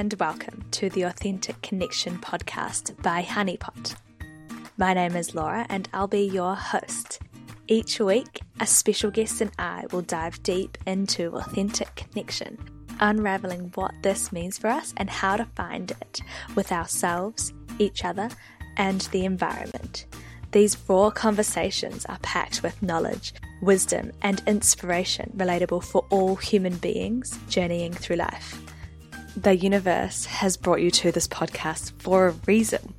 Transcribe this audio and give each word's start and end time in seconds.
and 0.00 0.14
welcome 0.18 0.64
to 0.70 0.88
the 0.88 1.02
Authentic 1.02 1.60
Connection 1.60 2.16
podcast 2.20 2.96
by 3.02 3.22
Honeypot. 3.22 3.94
My 4.78 4.94
name 4.94 5.14
is 5.14 5.34
Laura 5.34 5.66
and 5.68 5.90
I'll 5.92 6.06
be 6.06 6.22
your 6.22 6.54
host. 6.54 7.20
Each 7.68 8.00
week, 8.00 8.40
a 8.60 8.66
special 8.66 9.10
guest 9.10 9.42
and 9.42 9.50
I 9.58 9.84
will 9.92 10.00
dive 10.00 10.42
deep 10.42 10.78
into 10.86 11.36
authentic 11.36 11.94
connection, 11.96 12.56
unraveling 12.98 13.72
what 13.74 13.92
this 14.00 14.32
means 14.32 14.56
for 14.56 14.68
us 14.68 14.94
and 14.96 15.10
how 15.10 15.36
to 15.36 15.44
find 15.54 15.90
it 15.90 16.22
with 16.54 16.72
ourselves, 16.72 17.52
each 17.78 18.02
other, 18.02 18.30
and 18.78 19.02
the 19.12 19.26
environment. 19.26 20.06
These 20.52 20.78
raw 20.88 21.10
conversations 21.10 22.06
are 22.06 22.18
packed 22.22 22.62
with 22.62 22.82
knowledge, 22.82 23.34
wisdom, 23.60 24.12
and 24.22 24.42
inspiration 24.46 25.30
relatable 25.36 25.84
for 25.84 26.06
all 26.08 26.36
human 26.36 26.76
beings 26.76 27.38
journeying 27.50 27.92
through 27.92 28.16
life. 28.16 28.58
The 29.36 29.56
universe 29.56 30.24
has 30.26 30.56
brought 30.56 30.80
you 30.80 30.90
to 30.90 31.12
this 31.12 31.28
podcast 31.28 31.92
for 31.92 32.26
a 32.26 32.32
reason. 32.46 32.94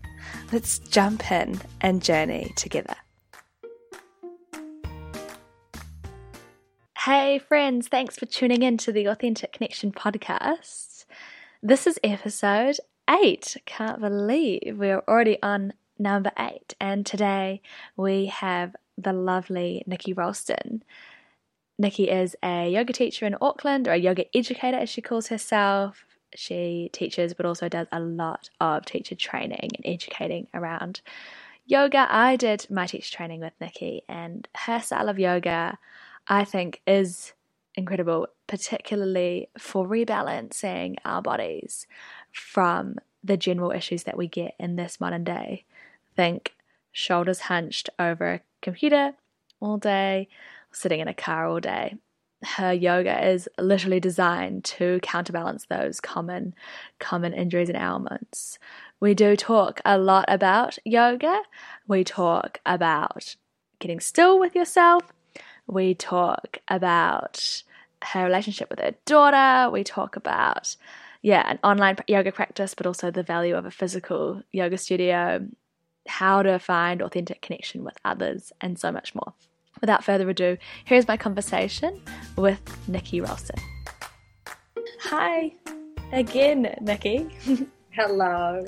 Let's 0.52 0.80
jump 0.80 1.30
in 1.30 1.60
and 1.82 2.02
journey 2.02 2.54
together. 2.56 2.96
Hey, 6.98 7.40
friends, 7.40 7.90
thanks 7.90 8.18
for 8.18 8.26
tuning 8.26 8.64
in 8.64 8.78
to 8.78 8.92
the 8.92 9.08
Authentic 9.08 9.52
Connection 9.52 9.92
podcast. 9.92 11.06
This 11.62 11.86
is 11.86 12.00
episode 12.04 12.78
eight. 13.10 13.58
Can't 13.66 14.00
believe 14.00 14.78
we're 14.78 15.04
already 15.08 15.38
on 15.44 15.74
number 16.00 16.32
eight. 16.40 16.76
And 16.80 17.06
today 17.06 17.62
we 17.98 18.28
have 18.28 18.76
the 18.98 19.14
lovely 19.14 19.84
Nikki 19.86 20.14
Ralston. 20.14 20.84
Nikki 21.78 22.10
is 22.10 22.36
a 22.42 22.70
yoga 22.70 22.94
teacher 22.94 23.26
in 23.26 23.36
Auckland, 23.42 23.88
or 23.88 23.92
a 23.92 23.98
yoga 23.98 24.26
educator 24.36 24.78
as 24.78 24.90
she 24.90 25.02
calls 25.02 25.28
herself. 25.28 26.06
She 26.36 26.90
teaches, 26.94 27.34
but 27.34 27.46
also 27.46 27.70
does 27.70 27.88
a 27.92 28.00
lot 28.00 28.50
of 28.60 28.86
teacher 28.86 29.16
training 29.16 29.70
and 29.76 29.86
educating 29.86 30.48
around 30.54 31.02
yoga. 31.66 32.08
I 32.10 32.36
did 32.36 32.68
my 32.70 32.88
teacher 32.88 33.16
training 33.16 33.42
with 33.42 33.54
Nikki, 33.60 34.04
and 34.08 34.48
her 34.56 34.80
style 34.80 35.10
of 35.10 35.20
yoga, 35.20 35.78
I 36.28 36.44
think, 36.46 36.82
is 36.88 37.34
incredible, 37.76 38.28
particularly 38.48 39.50
for 39.58 39.88
rebalancing 39.88 40.96
our 41.06 41.22
bodies 41.22 41.88
from 42.32 42.96
the 43.24 43.38
general 43.38 43.72
issues 43.72 44.04
that 44.04 44.18
we 44.18 44.28
get 44.28 44.56
in 44.60 44.76
this 44.76 45.00
modern 45.00 45.24
day 45.24 45.66
think 46.16 46.54
shoulders 46.92 47.42
hunched 47.42 47.90
over 48.00 48.34
a 48.34 48.42
computer 48.62 49.14
all 49.60 49.78
day, 49.78 50.28
sitting 50.72 51.00
in 51.00 51.08
a 51.08 51.14
car 51.14 51.48
all 51.48 51.60
day. 51.60 51.96
Her 52.44 52.74
yoga 52.74 53.28
is 53.28 53.48
literally 53.60 54.00
designed 54.00 54.64
to 54.66 55.00
counterbalance 55.04 55.66
those 55.66 56.00
common 56.00 56.56
common 57.00 57.34
injuries 57.34 57.70
and 57.70 57.78
ailments. 57.78 58.58
We 59.00 59.14
do 59.14 59.36
talk 59.36 59.82
a 59.86 59.98
lot 59.98 60.26
about 60.28 60.78
yoga. 60.86 61.42
We 61.88 62.04
talk 62.04 62.60
about 62.66 63.36
getting 63.80 64.00
still 64.00 64.40
with 64.40 64.56
yourself. 64.56 65.04
We 65.68 65.94
talk 65.94 66.58
about 66.68 67.64
her 68.04 68.24
relationship 68.24 68.70
with 68.70 68.80
her 68.80 68.96
daughter. 69.06 69.70
We 69.72 69.84
talk 69.84 70.16
about 70.16 70.76
yeah, 71.24 71.44
an 71.48 71.60
online 71.64 71.98
yoga 72.08 72.32
practice, 72.32 72.74
but 72.74 72.88
also 72.88 73.12
the 73.12 73.22
value 73.22 73.56
of 73.56 73.66
a 73.66 73.72
physical 73.72 74.42
yoga 74.52 74.78
studio 74.78 75.48
how 76.08 76.42
to 76.42 76.60
find 76.60 77.02
authentic 77.02 77.42
connection 77.42 77.84
with 77.84 77.98
others, 78.04 78.52
and 78.62 78.80
so 78.80 78.92
much 78.92 79.14
more. 79.16 79.34
Without 79.82 80.04
further 80.04 80.30
ado, 80.30 80.58
here's 80.86 81.08
my 81.08 81.18
conversation 81.18 82.00
with 82.38 82.62
Nikki 82.88 83.20
Ralston. 83.20 83.60
Hi 85.02 85.54
again, 86.12 86.76
Nikki. 86.80 87.28
Hello. 87.90 88.64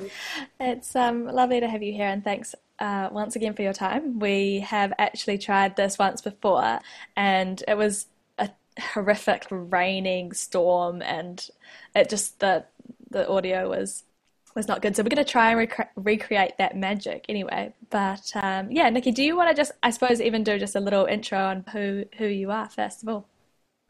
It's 0.58 0.94
um, 0.96 1.26
lovely 1.26 1.60
to 1.60 1.68
have 1.68 1.82
you 1.82 1.92
here, 1.92 2.08
and 2.08 2.22
thanks 2.22 2.54
uh, 2.80 3.08
once 3.12 3.36
again 3.36 3.54
for 3.54 3.62
your 3.62 3.72
time. 3.72 4.18
We 4.18 4.60
have 4.60 4.92
actually 4.98 5.38
tried 5.38 5.76
this 5.76 5.98
once 5.98 6.20
before, 6.20 6.80
and 7.16 7.62
it 7.68 7.76
was 7.76 8.06
a 8.38 8.50
horrific 8.78 9.46
raining 9.50 10.32
storm, 10.32 11.00
and 11.00 11.48
it 11.94 12.10
just 12.10 12.40
the 12.40 12.64
the 13.10 13.28
audio 13.28 13.70
was 13.70 14.02
was 14.54 14.68
not 14.68 14.82
good. 14.82 14.94
So 14.94 15.02
we're 15.02 15.08
going 15.08 15.24
to 15.24 15.30
try 15.30 15.50
and 15.50 15.58
rec- 15.58 15.92
recreate 15.96 16.56
that 16.58 16.76
magic 16.76 17.26
anyway. 17.28 17.72
But 17.90 18.30
um, 18.34 18.70
yeah, 18.70 18.88
Nikki, 18.90 19.10
do 19.10 19.22
you 19.22 19.36
want 19.36 19.50
to 19.50 19.54
just, 19.54 19.72
I 19.82 19.90
suppose, 19.90 20.20
even 20.20 20.44
do 20.44 20.58
just 20.58 20.76
a 20.76 20.80
little 20.80 21.06
intro 21.06 21.38
on 21.38 21.64
who 21.72 22.04
who 22.18 22.26
you 22.26 22.50
are 22.50 22.68
first 22.68 23.02
of 23.02 23.08
all? 23.08 23.28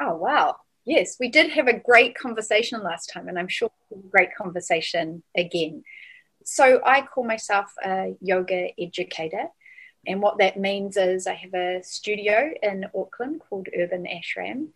Oh 0.01 0.15
wow, 0.15 0.57
yes, 0.85 1.17
we 1.21 1.29
did 1.29 1.51
have 1.51 1.69
a 1.69 1.79
great 1.79 2.17
conversation 2.17 2.83
last 2.83 3.11
time, 3.13 3.29
and 3.29 3.39
I'm 3.39 3.49
sure 3.49 3.71
we'll 3.91 4.01
have 4.01 4.07
a 4.07 4.11
great 4.11 4.35
conversation 4.35 5.23
again. 5.37 5.85
So 6.45 6.81
I 6.85 7.03
call 7.03 7.25
myself 7.25 7.73
a 7.85 8.15
yoga 8.21 8.69
educator. 8.79 9.49
And 10.07 10.21
what 10.21 10.39
that 10.39 10.59
means 10.59 10.99
is 10.99 11.27
I 11.27 11.33
have 11.33 11.55
a 11.55 11.83
studio 11.83 12.51
in 12.63 12.85
Auckland 12.95 13.41
called 13.49 13.69
Urban 13.75 14.07
Ashram. 14.07 14.69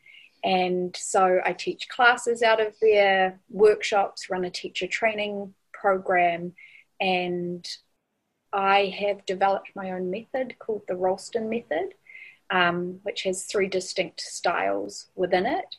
And 0.42 0.96
so 0.96 1.40
I 1.44 1.52
teach 1.52 1.88
classes 1.88 2.42
out 2.42 2.60
of 2.60 2.74
there, 2.80 3.38
workshops, 3.50 4.30
run 4.30 4.44
a 4.44 4.50
teacher 4.50 4.86
training 4.86 5.52
program, 5.80 6.54
and 7.00 7.66
I 8.52 8.94
have 8.98 9.26
developed 9.26 9.70
my 9.74 9.90
own 9.90 10.10
method 10.10 10.58
called 10.58 10.82
the 10.88 10.96
Ralston 10.96 11.48
method, 11.48 11.94
um, 12.50 13.00
which 13.02 13.22
has 13.22 13.44
three 13.44 13.68
distinct 13.68 14.20
styles 14.20 15.06
within 15.14 15.46
it. 15.46 15.76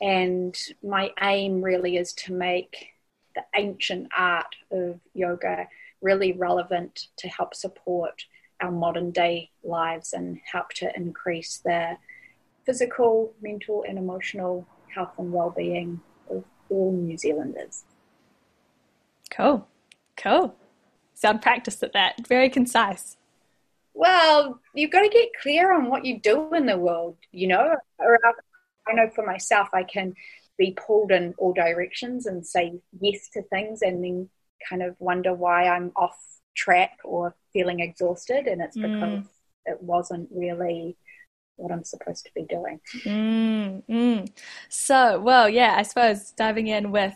And 0.00 0.56
my 0.82 1.10
aim 1.20 1.62
really 1.62 1.96
is 1.96 2.12
to 2.14 2.32
make 2.32 2.88
the 3.34 3.44
ancient 3.56 4.08
art 4.16 4.54
of 4.70 5.00
yoga 5.14 5.68
really 6.00 6.32
relevant 6.32 7.08
to 7.16 7.28
help 7.28 7.54
support 7.54 8.24
our 8.60 8.70
modern 8.70 9.10
day 9.10 9.50
lives 9.64 10.12
and 10.12 10.40
help 10.50 10.70
to 10.70 10.94
increase 10.96 11.58
the 11.64 11.96
physical, 12.64 13.32
mental, 13.40 13.84
and 13.88 13.98
emotional 13.98 14.66
health 14.94 15.12
and 15.18 15.32
well 15.32 15.50
being 15.50 16.00
of 16.30 16.44
all 16.68 16.92
New 16.92 17.16
Zealanders. 17.16 17.84
Cool. 19.34 19.66
Cool. 20.16 20.54
Sound 21.14 21.42
practiced 21.42 21.82
at 21.82 21.92
that. 21.92 22.26
Very 22.26 22.48
concise. 22.48 23.16
Well, 23.94 24.60
you've 24.74 24.90
got 24.90 25.02
to 25.02 25.08
get 25.08 25.28
clear 25.40 25.72
on 25.72 25.88
what 25.88 26.04
you 26.04 26.20
do 26.20 26.54
in 26.54 26.66
the 26.66 26.78
world, 26.78 27.16
you 27.30 27.46
know. 27.46 27.76
I 28.00 28.92
know 28.92 29.10
for 29.14 29.24
myself, 29.24 29.68
I 29.72 29.84
can 29.84 30.14
be 30.58 30.76
pulled 30.86 31.12
in 31.12 31.34
all 31.38 31.52
directions 31.52 32.26
and 32.26 32.46
say 32.46 32.80
yes 33.00 33.28
to 33.34 33.42
things 33.42 33.82
and 33.82 34.02
then 34.02 34.28
kind 34.68 34.82
of 34.82 34.96
wonder 34.98 35.34
why 35.34 35.68
I'm 35.68 35.92
off 35.96 36.16
track 36.54 36.98
or 37.04 37.34
feeling 37.52 37.80
exhausted. 37.80 38.46
And 38.46 38.60
it's 38.60 38.76
because 38.76 39.20
mm. 39.20 39.26
it 39.66 39.82
wasn't 39.82 40.28
really 40.32 40.96
what 41.56 41.72
I'm 41.72 41.84
supposed 41.84 42.24
to 42.24 42.30
be 42.34 42.44
doing. 42.44 42.80
Mm, 43.04 43.82
mm. 43.88 44.30
So, 44.68 45.20
well, 45.20 45.48
yeah, 45.48 45.74
I 45.76 45.82
suppose 45.82 46.32
diving 46.32 46.68
in 46.68 46.90
with 46.90 47.14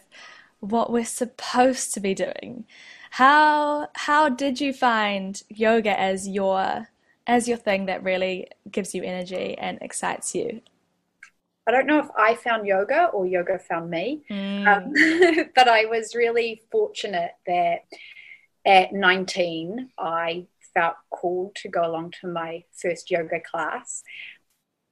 what 0.70 0.92
we're 0.92 1.04
supposed 1.04 1.94
to 1.94 2.00
be 2.00 2.14
doing. 2.14 2.66
How 3.10 3.88
how 3.94 4.28
did 4.28 4.60
you 4.60 4.72
find 4.72 5.42
yoga 5.48 5.98
as 5.98 6.28
your 6.28 6.88
as 7.26 7.48
your 7.48 7.56
thing 7.56 7.86
that 7.86 8.02
really 8.02 8.48
gives 8.70 8.94
you 8.94 9.02
energy 9.02 9.56
and 9.58 9.78
excites 9.80 10.34
you? 10.34 10.60
I 11.66 11.72
don't 11.72 11.86
know 11.86 11.98
if 11.98 12.08
I 12.16 12.36
found 12.36 12.66
yoga 12.66 13.06
or 13.06 13.26
yoga 13.26 13.58
found 13.58 13.90
me, 13.90 14.22
mm. 14.30 14.66
um, 14.66 15.48
but 15.54 15.66
I 15.66 15.86
was 15.86 16.14
really 16.14 16.62
fortunate 16.70 17.32
that 17.46 17.80
at 18.64 18.92
19 18.92 19.90
I 19.98 20.46
felt 20.74 20.94
called 21.10 21.56
to 21.56 21.68
go 21.68 21.84
along 21.84 22.12
to 22.20 22.28
my 22.28 22.62
first 22.72 23.10
yoga 23.10 23.40
class. 23.40 24.04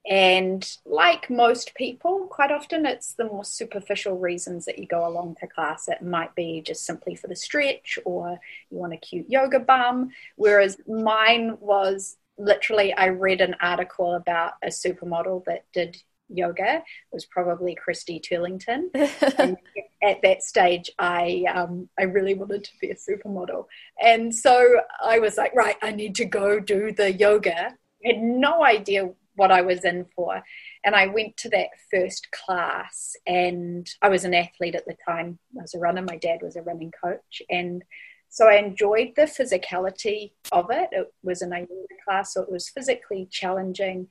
And 0.07 0.67
like 0.85 1.29
most 1.29 1.73
people, 1.75 2.27
quite 2.29 2.51
often 2.51 2.85
it's 2.85 3.13
the 3.13 3.25
more 3.25 3.43
superficial 3.43 4.17
reasons 4.17 4.65
that 4.65 4.77
you 4.77 4.85
go 4.85 5.07
along 5.07 5.37
to 5.39 5.47
class. 5.47 5.87
It 5.87 6.03
might 6.03 6.35
be 6.35 6.61
just 6.61 6.85
simply 6.85 7.15
for 7.15 7.27
the 7.27 7.35
stretch 7.35 7.97
or 8.05 8.39
you 8.69 8.77
want 8.77 8.93
a 8.93 8.97
cute 8.97 9.29
yoga 9.29 9.59
bum. 9.59 10.11
Whereas 10.35 10.77
mine 10.87 11.57
was 11.59 12.17
literally, 12.37 12.93
I 12.93 13.07
read 13.07 13.41
an 13.41 13.55
article 13.61 14.13
about 14.13 14.53
a 14.63 14.67
supermodel 14.67 15.45
that 15.45 15.65
did 15.73 15.97
yoga. 16.29 16.77
It 16.77 16.83
was 17.11 17.25
probably 17.25 17.75
Christy 17.75 18.19
Turlington. 18.19 18.89
and 19.39 19.57
at 20.03 20.21
that 20.21 20.43
stage, 20.43 20.91
I 20.99 21.45
um, 21.53 21.89
I 21.97 22.03
really 22.03 22.33
wanted 22.33 22.63
to 22.63 22.71
be 22.79 22.91
a 22.91 22.95
supermodel, 22.95 23.65
and 24.01 24.33
so 24.33 24.81
I 25.03 25.19
was 25.19 25.37
like, 25.37 25.53
right, 25.55 25.75
I 25.81 25.91
need 25.91 26.15
to 26.15 26.25
go 26.25 26.59
do 26.59 26.91
the 26.91 27.11
yoga. 27.11 27.75
I 28.03 28.07
had 28.07 28.21
no 28.21 28.63
idea 28.63 29.09
what 29.35 29.51
I 29.51 29.61
was 29.61 29.85
in 29.85 30.05
for. 30.15 30.41
And 30.83 30.95
I 30.95 31.07
went 31.07 31.37
to 31.37 31.49
that 31.49 31.69
first 31.91 32.27
class, 32.31 33.15
and 33.25 33.87
I 34.01 34.09
was 34.09 34.25
an 34.25 34.33
athlete 34.33 34.75
at 34.75 34.85
the 34.85 34.95
time. 35.07 35.39
I 35.57 35.61
was 35.61 35.73
a 35.73 35.79
runner. 35.79 36.01
My 36.01 36.17
dad 36.17 36.39
was 36.41 36.55
a 36.55 36.61
running 36.61 36.91
coach. 37.03 37.41
And 37.49 37.83
so 38.29 38.47
I 38.47 38.55
enjoyed 38.55 39.13
the 39.15 39.23
physicality 39.23 40.31
of 40.51 40.67
it. 40.69 40.89
It 40.91 41.13
was 41.23 41.41
an 41.41 41.51
yoga 41.51 41.95
class, 42.05 42.33
so 42.33 42.41
it 42.41 42.51
was 42.51 42.69
physically 42.69 43.27
challenging. 43.31 44.07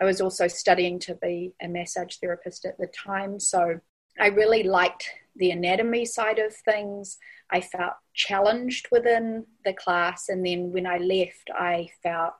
I 0.00 0.04
was 0.04 0.20
also 0.20 0.48
studying 0.48 0.98
to 1.00 1.14
be 1.14 1.52
a 1.62 1.68
massage 1.68 2.16
therapist 2.16 2.64
at 2.64 2.78
the 2.78 2.88
time. 2.88 3.40
So 3.40 3.80
I 4.20 4.28
really 4.28 4.62
liked 4.62 5.10
the 5.36 5.50
anatomy 5.50 6.04
side 6.04 6.38
of 6.38 6.54
things. 6.54 7.18
I 7.50 7.60
felt 7.60 7.94
challenged 8.14 8.88
within 8.90 9.46
the 9.64 9.72
class. 9.72 10.28
And 10.28 10.44
then 10.44 10.72
when 10.72 10.86
I 10.86 10.98
left, 10.98 11.50
I 11.54 11.90
felt 12.02 12.34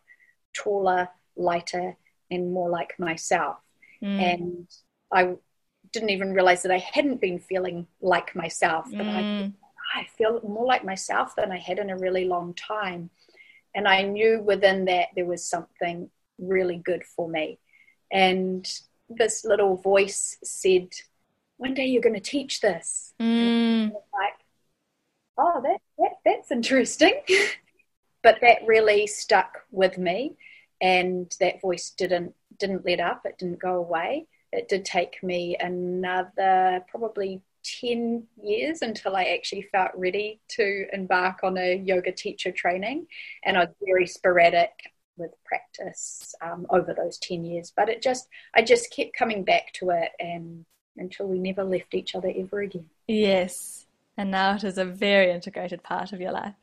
taller, 0.56 1.08
lighter, 1.36 1.96
and 2.30 2.52
more 2.52 2.68
like 2.68 2.98
myself. 2.98 3.58
Mm. 4.02 4.20
And 4.20 4.68
I 5.12 5.36
didn't 5.92 6.10
even 6.10 6.34
realize 6.34 6.62
that 6.62 6.72
I 6.72 6.78
hadn't 6.78 7.20
been 7.20 7.38
feeling 7.38 7.86
like 8.00 8.36
myself, 8.36 8.86
but 8.90 9.06
mm. 9.06 9.52
I, 9.94 10.00
I 10.00 10.06
feel 10.16 10.40
more 10.42 10.66
like 10.66 10.84
myself 10.84 11.34
than 11.36 11.50
I 11.50 11.58
had 11.58 11.78
in 11.78 11.90
a 11.90 11.96
really 11.96 12.26
long 12.26 12.54
time. 12.54 13.10
And 13.74 13.86
I 13.88 14.02
knew 14.02 14.40
within 14.40 14.86
that 14.86 15.08
there 15.14 15.26
was 15.26 15.44
something 15.44 16.10
really 16.38 16.76
good 16.76 17.04
for 17.04 17.28
me. 17.28 17.58
And 18.10 18.66
this 19.08 19.44
little 19.44 19.76
voice 19.76 20.36
said, 20.42 20.88
One 21.56 21.74
day 21.74 21.86
you're 21.86 22.02
going 22.02 22.14
to 22.14 22.20
teach 22.20 22.60
this. 22.60 23.14
Mm. 23.20 23.92
Like, 23.92 24.34
oh, 25.36 25.60
that, 25.62 25.80
that 25.98 26.12
that's 26.24 26.50
interesting. 26.50 27.14
but 28.22 28.38
that 28.40 28.66
really 28.66 29.06
stuck 29.06 29.58
with 29.70 29.98
me, 29.98 30.36
and 30.80 31.34
that 31.40 31.60
voice 31.60 31.90
didn't 31.90 32.34
didn't 32.58 32.84
let 32.84 33.00
up. 33.00 33.22
It 33.24 33.38
didn't 33.38 33.60
go 33.60 33.76
away. 33.76 34.26
It 34.52 34.68
did 34.68 34.84
take 34.84 35.22
me 35.22 35.56
another 35.60 36.84
probably 36.88 37.42
10 37.80 38.24
years 38.42 38.82
until 38.82 39.16
I 39.16 39.24
actually 39.24 39.62
felt 39.62 39.90
ready 39.94 40.40
to 40.48 40.86
embark 40.92 41.40
on 41.42 41.58
a 41.58 41.76
yoga 41.76 42.12
teacher 42.12 42.50
training. 42.50 43.06
And 43.44 43.56
I 43.56 43.60
was 43.60 43.74
very 43.84 44.06
sporadic 44.06 44.72
with 45.16 45.32
practice 45.44 46.34
um, 46.40 46.66
over 46.70 46.94
those 46.94 47.18
10 47.18 47.44
years. 47.44 47.72
But 47.74 47.88
it 47.88 48.02
just, 48.02 48.28
I 48.54 48.62
just 48.62 48.92
kept 48.92 49.14
coming 49.16 49.44
back 49.44 49.72
to 49.74 49.90
it 49.90 50.12
and 50.18 50.64
until 50.96 51.26
we 51.26 51.38
never 51.38 51.64
left 51.64 51.94
each 51.94 52.14
other 52.14 52.32
ever 52.34 52.60
again. 52.60 52.86
Yes. 53.06 53.86
And 54.16 54.30
now 54.30 54.56
it 54.56 54.64
is 54.64 54.78
a 54.78 54.84
very 54.84 55.30
integrated 55.30 55.82
part 55.82 56.12
of 56.12 56.20
your 56.20 56.32
life. 56.32 56.54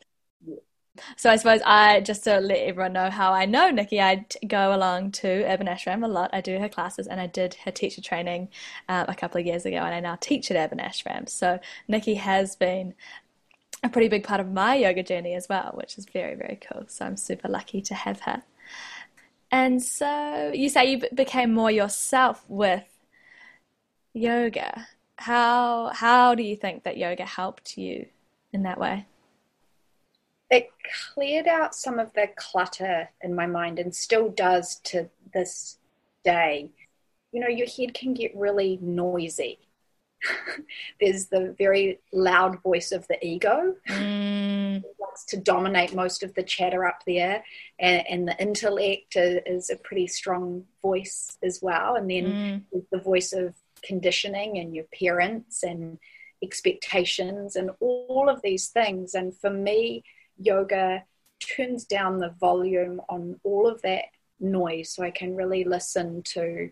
So 1.17 1.29
I 1.29 1.35
suppose 1.35 1.61
I 1.65 2.01
just 2.01 2.23
to 2.23 2.39
let 2.39 2.59
everyone 2.59 2.93
know 2.93 3.09
how 3.09 3.33
I 3.33 3.45
know 3.45 3.69
Nikki, 3.69 4.01
I 4.01 4.25
go 4.47 4.75
along 4.75 5.11
to 5.13 5.27
Urban 5.27 5.67
Ashram 5.67 6.03
a 6.03 6.07
lot. 6.07 6.29
I 6.33 6.41
do 6.41 6.59
her 6.59 6.69
classes 6.69 7.07
and 7.07 7.19
I 7.19 7.27
did 7.27 7.55
her 7.65 7.71
teacher 7.71 8.01
training 8.01 8.49
um, 8.87 9.05
a 9.07 9.15
couple 9.15 9.39
of 9.39 9.45
years 9.45 9.65
ago, 9.65 9.77
and 9.77 9.93
I 9.93 9.99
now 9.99 10.17
teach 10.19 10.51
at 10.51 10.57
Urban 10.57 10.79
Ashram. 10.79 11.27
So 11.29 11.59
Nikki 11.87 12.15
has 12.15 12.55
been 12.55 12.93
a 13.83 13.89
pretty 13.89 14.07
big 14.07 14.23
part 14.23 14.39
of 14.39 14.51
my 14.51 14.75
yoga 14.75 15.03
journey 15.03 15.33
as 15.35 15.47
well, 15.49 15.71
which 15.75 15.97
is 15.97 16.05
very 16.05 16.35
very 16.35 16.59
cool. 16.61 16.85
So 16.87 17.05
I'm 17.05 17.17
super 17.17 17.47
lucky 17.49 17.81
to 17.81 17.93
have 17.93 18.21
her. 18.21 18.43
And 19.51 19.81
so 19.81 20.51
you 20.53 20.69
say 20.69 20.91
you 20.91 21.01
became 21.13 21.53
more 21.53 21.71
yourself 21.71 22.43
with 22.47 22.83
yoga. 24.13 24.87
How 25.17 25.91
how 25.93 26.35
do 26.35 26.43
you 26.43 26.55
think 26.55 26.83
that 26.83 26.97
yoga 26.97 27.25
helped 27.25 27.77
you 27.77 28.07
in 28.51 28.63
that 28.63 28.79
way? 28.79 29.05
It 30.49 30.69
cleared 31.13 31.47
out 31.47 31.75
some 31.75 31.99
of 31.99 32.13
the 32.13 32.27
clutter 32.35 33.09
in 33.21 33.35
my 33.35 33.47
mind 33.47 33.79
and 33.79 33.95
still 33.95 34.29
does 34.29 34.77
to 34.85 35.09
this 35.33 35.77
day. 36.23 36.69
You 37.31 37.41
know, 37.41 37.47
your 37.47 37.67
head 37.67 37.93
can 37.93 38.13
get 38.13 38.35
really 38.35 38.79
noisy. 38.81 39.59
There's 41.01 41.27
the 41.27 41.55
very 41.57 41.99
loud 42.13 42.61
voice 42.61 42.91
of 42.91 43.07
the 43.07 43.23
ego. 43.25 43.75
Mm. 43.89 44.83
wants 44.97 45.25
to 45.25 45.37
dominate 45.37 45.93
most 45.93 46.23
of 46.23 46.33
the 46.33 46.43
chatter 46.43 46.85
up 46.85 47.01
there, 47.05 47.43
and, 47.79 48.03
and 48.09 48.27
the 48.27 48.41
intellect 48.41 49.15
is, 49.15 49.69
a 49.69 49.75
pretty 49.77 50.07
strong 50.07 50.65
voice 50.81 51.37
as 51.43 51.59
well. 51.61 51.95
And 51.95 52.09
then 52.09 52.25
mm. 52.73 52.83
the 52.91 52.99
voice 52.99 53.33
of 53.33 53.53
conditioning 53.83 54.57
and 54.57 54.75
your 54.75 54.85
parents 54.99 55.63
and 55.63 55.99
expectations 56.43 57.55
and 57.55 57.71
all 57.79 58.29
of 58.29 58.41
these 58.41 58.67
things. 58.67 59.13
And 59.13 59.35
for 59.35 59.49
me, 59.49 60.03
yoga 60.37 61.03
turns 61.39 61.85
down 61.85 62.19
the 62.19 62.33
volume 62.39 63.01
on 63.09 63.39
all 63.43 63.67
of 63.67 63.81
that 63.81 64.05
noise 64.39 64.89
so 64.89 65.03
I 65.03 65.11
can 65.11 65.35
really 65.35 65.63
listen 65.63 66.21
to 66.23 66.71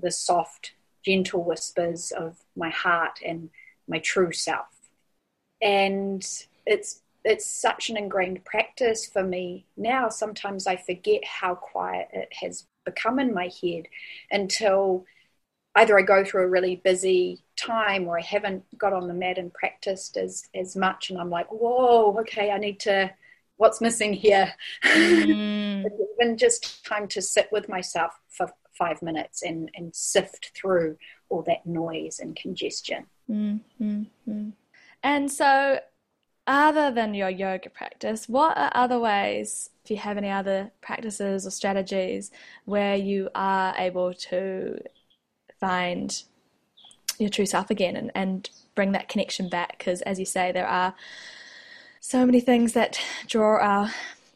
the 0.00 0.10
soft, 0.10 0.72
gentle 1.04 1.44
whispers 1.44 2.12
of 2.12 2.38
my 2.56 2.70
heart 2.70 3.20
and 3.24 3.50
my 3.88 3.98
true 3.98 4.32
self. 4.32 4.66
And 5.60 6.26
it's 6.66 7.02
it's 7.24 7.46
such 7.46 7.90
an 7.90 7.96
ingrained 7.96 8.44
practice 8.44 9.04
for 9.04 9.24
me 9.24 9.66
now. 9.76 10.08
Sometimes 10.08 10.66
I 10.68 10.76
forget 10.76 11.24
how 11.24 11.56
quiet 11.56 12.08
it 12.12 12.32
has 12.40 12.66
become 12.84 13.18
in 13.18 13.34
my 13.34 13.50
head 13.60 13.88
until 14.30 15.04
either 15.76 15.98
I 15.98 16.02
go 16.02 16.24
through 16.24 16.42
a 16.42 16.48
really 16.48 16.76
busy 16.76 17.40
time 17.54 18.08
or 18.08 18.18
I 18.18 18.22
haven't 18.22 18.64
got 18.78 18.92
on 18.92 19.08
the 19.08 19.14
mat 19.14 19.38
and 19.38 19.52
practiced 19.52 20.16
as 20.16 20.44
as 20.54 20.76
much 20.76 21.10
and 21.10 21.18
I'm 21.18 21.30
like, 21.30 21.46
whoa, 21.50 22.16
okay, 22.20 22.50
I 22.50 22.58
need 22.58 22.80
to 22.80 23.10
what's 23.56 23.80
missing 23.80 24.12
here? 24.12 24.52
Mm. 24.84 25.84
Even 26.20 26.36
just 26.36 26.84
time 26.84 27.08
to 27.08 27.22
sit 27.22 27.48
with 27.52 27.68
myself 27.68 28.12
for 28.28 28.48
five 28.76 29.00
minutes 29.02 29.42
and, 29.42 29.70
and 29.74 29.94
sift 29.94 30.52
through 30.54 30.96
all 31.28 31.42
that 31.42 31.64
noise 31.66 32.18
and 32.20 32.36
congestion. 32.36 33.06
Mm-hmm. 33.30 34.50
And 35.02 35.32
so 35.32 35.80
other 36.46 36.90
than 36.90 37.14
your 37.14 37.30
yoga 37.30 37.70
practice, 37.70 38.28
what 38.28 38.56
are 38.56 38.70
other 38.74 38.98
ways, 38.98 39.70
if 39.84 39.90
you 39.90 39.96
have 39.96 40.18
any 40.18 40.30
other 40.30 40.70
practices 40.80 41.46
or 41.46 41.50
strategies 41.50 42.30
where 42.66 42.96
you 42.96 43.30
are 43.34 43.74
able 43.78 44.12
to 44.14 44.78
find 45.60 46.22
your 47.18 47.30
true 47.30 47.46
self 47.46 47.70
again 47.70 47.96
and, 47.96 48.10
and 48.14 48.50
bring 48.74 48.92
that 48.92 49.08
connection 49.08 49.48
back. 49.48 49.78
Because, 49.78 50.02
as 50.02 50.18
you 50.18 50.24
say, 50.24 50.52
there 50.52 50.66
are 50.66 50.94
so 52.00 52.24
many 52.24 52.40
things 52.40 52.72
that 52.74 53.00
draw 53.26 53.58
our 53.58 53.90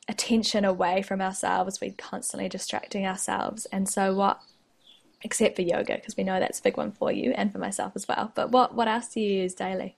attention 0.09 0.65
away 0.65 1.03
from 1.03 1.21
ourselves. 1.21 1.81
We're 1.81 1.95
constantly 1.97 2.49
distracting 2.49 3.07
ourselves. 3.07 3.67
And 3.67 3.89
so, 3.89 4.15
what, 4.15 4.41
except 5.23 5.57
for 5.57 5.63
yoga, 5.63 5.95
because 5.95 6.17
we 6.17 6.25
know 6.25 6.41
that's 6.41 6.61
a 6.61 6.63
big 6.63 6.77
one 6.77 6.93
for 6.93 7.13
you 7.13 7.33
and 7.33 7.53
for 7.53 7.59
myself 7.59 7.93
as 7.95 8.09
well, 8.09 8.33
but 8.35 8.51
what, 8.51 8.75
what 8.75 8.89
else 8.89 9.09
do 9.09 9.21
you 9.21 9.43
use 9.43 9.55
daily? 9.55 9.97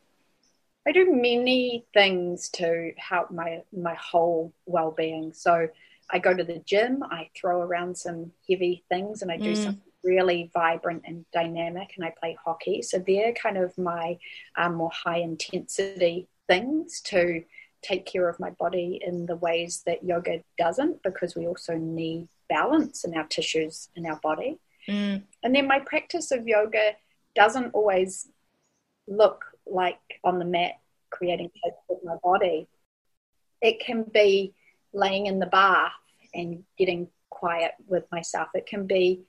I 0.86 0.90
do 0.90 1.14
many 1.14 1.84
things 1.94 2.48
to 2.54 2.92
help 2.96 3.30
my, 3.30 3.62
my 3.72 3.94
whole 3.94 4.52
well 4.66 4.90
being. 4.90 5.32
So, 5.32 5.69
I 6.10 6.19
go 6.19 6.34
to 6.36 6.44
the 6.44 6.58
gym, 6.66 7.02
I 7.04 7.30
throw 7.34 7.60
around 7.60 7.96
some 7.96 8.32
heavy 8.48 8.84
things, 8.91 9.22
and 9.22 9.32
I 9.32 9.38
do 9.38 9.52
mm. 9.52 9.56
something 9.56 9.92
really 10.04 10.50
vibrant 10.52 11.02
and 11.06 11.24
dynamic, 11.32 11.92
and 11.96 12.04
I 12.04 12.12
play 12.18 12.36
hockey. 12.44 12.82
So 12.82 12.98
they're 12.98 13.32
kind 13.32 13.56
of 13.56 13.76
my 13.78 14.18
um, 14.56 14.74
more 14.74 14.90
high 14.92 15.18
intensity 15.18 16.28
things 16.48 17.00
to 17.02 17.44
take 17.82 18.06
care 18.06 18.28
of 18.28 18.38
my 18.38 18.50
body 18.50 19.00
in 19.04 19.26
the 19.26 19.36
ways 19.36 19.82
that 19.86 20.04
yoga 20.04 20.42
doesn't, 20.58 21.02
because 21.02 21.34
we 21.34 21.46
also 21.46 21.74
need 21.74 22.28
balance 22.48 23.04
in 23.04 23.16
our 23.16 23.26
tissues 23.26 23.88
in 23.96 24.06
our 24.06 24.20
body. 24.22 24.58
Mm. 24.88 25.22
And 25.42 25.54
then 25.54 25.66
my 25.66 25.78
practice 25.78 26.30
of 26.30 26.46
yoga 26.46 26.92
doesn't 27.34 27.70
always 27.72 28.28
look 29.06 29.44
like 29.66 29.98
on 30.22 30.38
the 30.38 30.44
mat 30.44 30.72
creating 31.10 31.50
shapes 31.62 31.76
with 31.88 31.98
my 32.04 32.16
body. 32.22 32.68
It 33.60 33.80
can 33.80 34.02
be 34.02 34.54
laying 34.92 35.26
in 35.26 35.38
the 35.38 35.46
bath 35.46 35.92
and 36.34 36.64
getting 36.78 37.08
quiet 37.30 37.72
with 37.86 38.04
myself. 38.12 38.48
It 38.54 38.66
can 38.66 38.86
be 38.86 39.22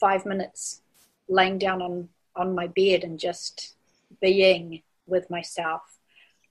five 0.00 0.26
minutes 0.26 0.80
laying 1.28 1.58
down 1.58 1.82
on, 1.82 2.08
on 2.34 2.54
my 2.54 2.66
bed 2.66 3.04
and 3.04 3.18
just 3.18 3.74
being 4.20 4.82
with 5.06 5.30
myself. 5.30 5.82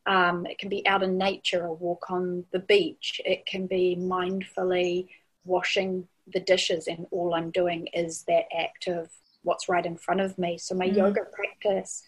Um, 0.06 0.46
it 0.46 0.58
can 0.58 0.70
be 0.70 0.86
out 0.88 1.04
in 1.04 1.18
nature, 1.18 1.66
a 1.66 1.74
walk 1.74 2.10
on 2.10 2.46
the 2.52 2.60
beach. 2.60 3.20
It 3.26 3.46
can 3.46 3.68
be 3.68 3.98
mindfully 4.00 5.08
washing 5.46 6.08
the 6.32 6.40
dishes, 6.40 6.88
and 6.88 7.08
all 7.12 7.34
I'm 7.34 7.52
doing 7.52 7.88
is 7.94 8.24
that 8.24 8.46
act 8.58 8.88
of 8.88 9.10
what's 9.44 9.68
right 9.68 9.86
in 9.86 9.98
front 9.98 10.22
of 10.22 10.38
me. 10.38 10.58
So, 10.58 10.76
my 10.76 10.88
mm. 10.88 10.96
yoga 10.96 11.22
practice, 11.32 12.04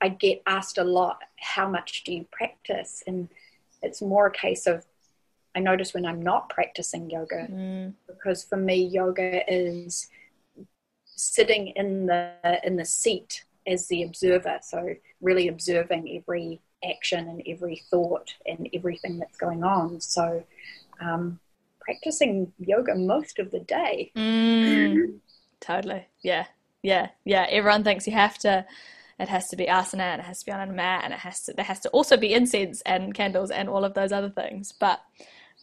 I 0.00 0.08
get 0.08 0.42
asked 0.46 0.78
a 0.78 0.84
lot, 0.84 1.20
How 1.38 1.68
much 1.68 2.04
do 2.04 2.12
you 2.12 2.26
practice? 2.30 3.02
And 3.06 3.28
it's 3.82 4.02
more 4.02 4.26
a 4.26 4.32
case 4.32 4.66
of 4.66 4.84
I 5.54 5.60
notice 5.60 5.92
when 5.92 6.06
I'm 6.06 6.22
not 6.22 6.48
practicing 6.48 7.10
yoga 7.10 7.46
mm. 7.50 7.92
because 8.06 8.42
for 8.42 8.56
me, 8.56 8.76
yoga 8.76 9.42
is 9.52 10.08
sitting 11.22 11.68
in 11.68 12.06
the 12.06 12.32
in 12.64 12.76
the 12.76 12.84
seat 12.84 13.44
as 13.66 13.88
the 13.88 14.02
observer. 14.02 14.58
So 14.62 14.94
really 15.20 15.48
observing 15.48 16.16
every 16.16 16.60
action 16.84 17.28
and 17.28 17.42
every 17.46 17.82
thought 17.90 18.34
and 18.46 18.68
everything 18.74 19.18
that's 19.18 19.36
going 19.36 19.62
on. 19.62 20.00
So 20.00 20.44
um, 21.00 21.38
practicing 21.80 22.52
yoga 22.58 22.94
most 22.94 23.38
of 23.38 23.50
the 23.50 23.60
day. 23.60 24.12
Mm, 24.16 25.18
totally. 25.60 26.06
Yeah. 26.22 26.46
Yeah. 26.82 27.08
Yeah. 27.24 27.46
Everyone 27.48 27.84
thinks 27.84 28.06
you 28.06 28.12
have 28.14 28.38
to 28.38 28.64
it 29.18 29.28
has 29.28 29.46
to 29.48 29.56
be 29.56 29.66
asana 29.66 30.00
and 30.00 30.20
it 30.20 30.24
has 30.24 30.40
to 30.40 30.46
be 30.46 30.52
on 30.52 30.68
a 30.68 30.72
mat 30.72 31.02
and 31.04 31.12
it 31.12 31.20
has 31.20 31.42
to 31.42 31.52
there 31.52 31.64
has 31.64 31.80
to 31.80 31.88
also 31.90 32.16
be 32.16 32.34
incense 32.34 32.82
and 32.82 33.14
candles 33.14 33.50
and 33.50 33.68
all 33.68 33.84
of 33.84 33.94
those 33.94 34.12
other 34.12 34.30
things. 34.30 34.72
But 34.72 35.00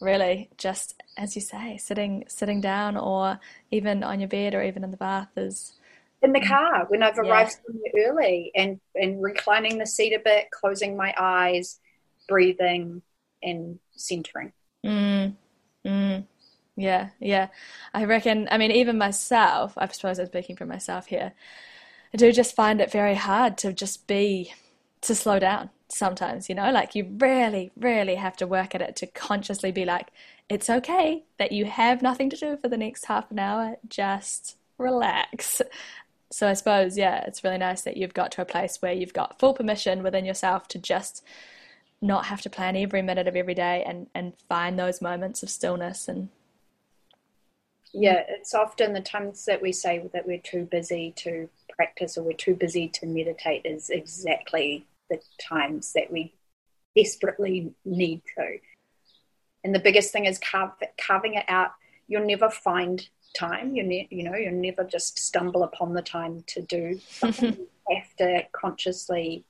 really 0.00 0.48
just 0.56 1.02
as 1.18 1.36
you 1.36 1.42
say 1.42 1.76
sitting 1.76 2.24
sitting 2.26 2.60
down 2.60 2.96
or 2.96 3.38
even 3.70 4.02
on 4.02 4.18
your 4.18 4.28
bed 4.28 4.54
or 4.54 4.62
even 4.62 4.82
in 4.82 4.90
the 4.90 4.96
bath 4.96 5.28
is 5.36 5.74
in 6.22 6.32
the 6.32 6.40
car 6.40 6.86
when 6.88 7.02
I've 7.02 7.18
arrived 7.18 7.52
yeah. 7.52 7.66
somewhere 7.66 8.10
early 8.10 8.52
and 8.54 8.80
and 8.94 9.22
reclining 9.22 9.78
the 9.78 9.86
seat 9.86 10.12
a 10.12 10.18
bit, 10.18 10.50
closing 10.50 10.96
my 10.96 11.14
eyes, 11.18 11.80
breathing, 12.28 13.02
and 13.42 13.78
centering. 13.92 14.52
Mm. 14.84 15.34
Mm. 15.86 16.24
Yeah, 16.76 17.10
yeah. 17.20 17.48
I 17.94 18.04
reckon. 18.04 18.48
I 18.50 18.58
mean, 18.58 18.70
even 18.70 18.98
myself. 18.98 19.72
I 19.76 19.86
suppose 19.88 20.18
I'm 20.18 20.26
speaking 20.26 20.56
for 20.56 20.66
myself 20.66 21.06
here. 21.06 21.32
I 22.12 22.16
do 22.16 22.32
just 22.32 22.54
find 22.54 22.80
it 22.80 22.90
very 22.90 23.14
hard 23.14 23.56
to 23.58 23.72
just 23.72 24.06
be 24.06 24.52
to 25.02 25.14
slow 25.14 25.38
down 25.38 25.70
sometimes, 25.92 26.48
you 26.48 26.54
know, 26.54 26.70
like 26.70 26.94
you 26.94 27.16
really, 27.18 27.70
really 27.76 28.14
have 28.16 28.36
to 28.38 28.46
work 28.46 28.74
at 28.74 28.82
it 28.82 28.96
to 28.96 29.06
consciously 29.06 29.72
be 29.72 29.84
like, 29.84 30.08
it's 30.48 30.70
okay 30.70 31.24
that 31.38 31.52
you 31.52 31.64
have 31.64 32.02
nothing 32.02 32.30
to 32.30 32.36
do 32.36 32.56
for 32.56 32.68
the 32.68 32.76
next 32.76 33.06
half 33.06 33.30
an 33.30 33.38
hour, 33.38 33.76
just 33.88 34.56
relax. 34.78 35.62
So 36.32 36.48
I 36.48 36.52
suppose, 36.54 36.96
yeah, 36.96 37.24
it's 37.26 37.42
really 37.42 37.58
nice 37.58 37.82
that 37.82 37.96
you've 37.96 38.14
got 38.14 38.32
to 38.32 38.42
a 38.42 38.44
place 38.44 38.78
where 38.80 38.92
you've 38.92 39.12
got 39.12 39.38
full 39.38 39.52
permission 39.52 40.02
within 40.02 40.24
yourself 40.24 40.68
to 40.68 40.78
just 40.78 41.24
not 42.02 42.26
have 42.26 42.40
to 42.42 42.50
plan 42.50 42.76
every 42.76 43.02
minute 43.02 43.28
of 43.28 43.36
every 43.36 43.54
day 43.54 43.84
and, 43.86 44.06
and 44.14 44.32
find 44.48 44.78
those 44.78 45.02
moments 45.02 45.42
of 45.42 45.50
stillness 45.50 46.08
and 46.08 46.28
yeah 47.92 48.22
it's 48.28 48.54
often 48.54 48.92
the 48.92 49.00
times 49.00 49.44
that 49.44 49.60
we 49.60 49.72
say 49.72 50.08
that 50.12 50.26
we're 50.26 50.38
too 50.38 50.64
busy 50.64 51.12
to 51.16 51.48
practice 51.68 52.16
or 52.16 52.22
we're 52.22 52.32
too 52.32 52.54
busy 52.54 52.88
to 52.88 53.06
meditate 53.06 53.62
is 53.64 53.90
exactly 53.90 54.86
the 55.10 55.20
times 55.40 55.92
that 55.92 56.10
we 56.10 56.34
desperately 56.96 57.72
need 57.84 58.22
to. 58.36 58.58
And 59.62 59.74
the 59.74 59.80
biggest 59.80 60.12
thing 60.12 60.24
is 60.24 60.38
carve, 60.38 60.72
carving 60.98 61.34
it 61.34 61.44
out. 61.48 61.72
You'll 62.08 62.26
never 62.26 62.50
find 62.50 63.06
time. 63.36 63.74
You 63.74 63.82
ne- 63.82 64.08
you 64.10 64.24
know, 64.24 64.36
you'll 64.36 64.52
never 64.52 64.84
just 64.84 65.18
stumble 65.18 65.62
upon 65.62 65.94
the 65.94 66.02
time 66.02 66.44
to 66.48 66.62
do 66.62 66.98
something. 67.08 67.56
you 67.88 67.96
have 67.96 68.16
to 68.16 68.46
consciously 68.52 69.44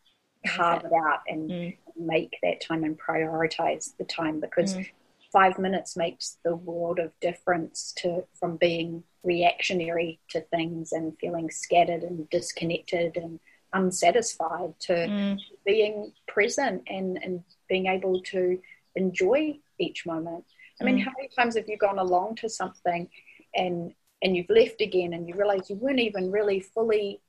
carve 0.46 0.84
it 0.84 0.92
out 0.92 1.20
and 1.28 1.50
mm. 1.50 1.76
make 1.96 2.38
that 2.42 2.60
time 2.60 2.84
and 2.84 2.98
prioritize 2.98 3.96
the 3.98 4.04
time 4.04 4.40
because 4.40 4.74
mm. 4.74 4.88
five 5.32 5.58
minutes 5.58 5.96
makes 5.96 6.38
the 6.44 6.56
world 6.56 6.98
of 6.98 7.12
difference 7.20 7.92
to 7.98 8.24
from 8.38 8.56
being 8.56 9.02
reactionary 9.22 10.18
to 10.30 10.40
things 10.40 10.92
and 10.92 11.16
feeling 11.20 11.50
scattered 11.50 12.02
and 12.02 12.28
disconnected 12.30 13.16
and 13.16 13.38
unsatisfied 13.72 14.74
to 14.80 14.92
mm. 14.92 15.38
being 15.64 16.12
present 16.26 16.82
and, 16.88 17.18
and 17.22 17.42
being 17.68 17.86
able 17.86 18.20
to 18.22 18.58
enjoy 18.96 19.58
each 19.78 20.06
moment. 20.06 20.44
I 20.80 20.84
mean, 20.84 20.98
mm. 20.98 21.04
how 21.04 21.12
many 21.16 21.28
times 21.28 21.56
have 21.56 21.68
you 21.68 21.76
gone 21.76 21.98
along 21.98 22.36
to 22.36 22.48
something 22.48 23.08
and 23.54 23.94
and 24.22 24.36
you've 24.36 24.50
left 24.50 24.82
again 24.82 25.14
and 25.14 25.26
you 25.26 25.34
realize 25.34 25.70
you 25.70 25.76
weren't 25.76 25.98
even 25.98 26.30
really 26.30 26.60
fully 26.60 27.20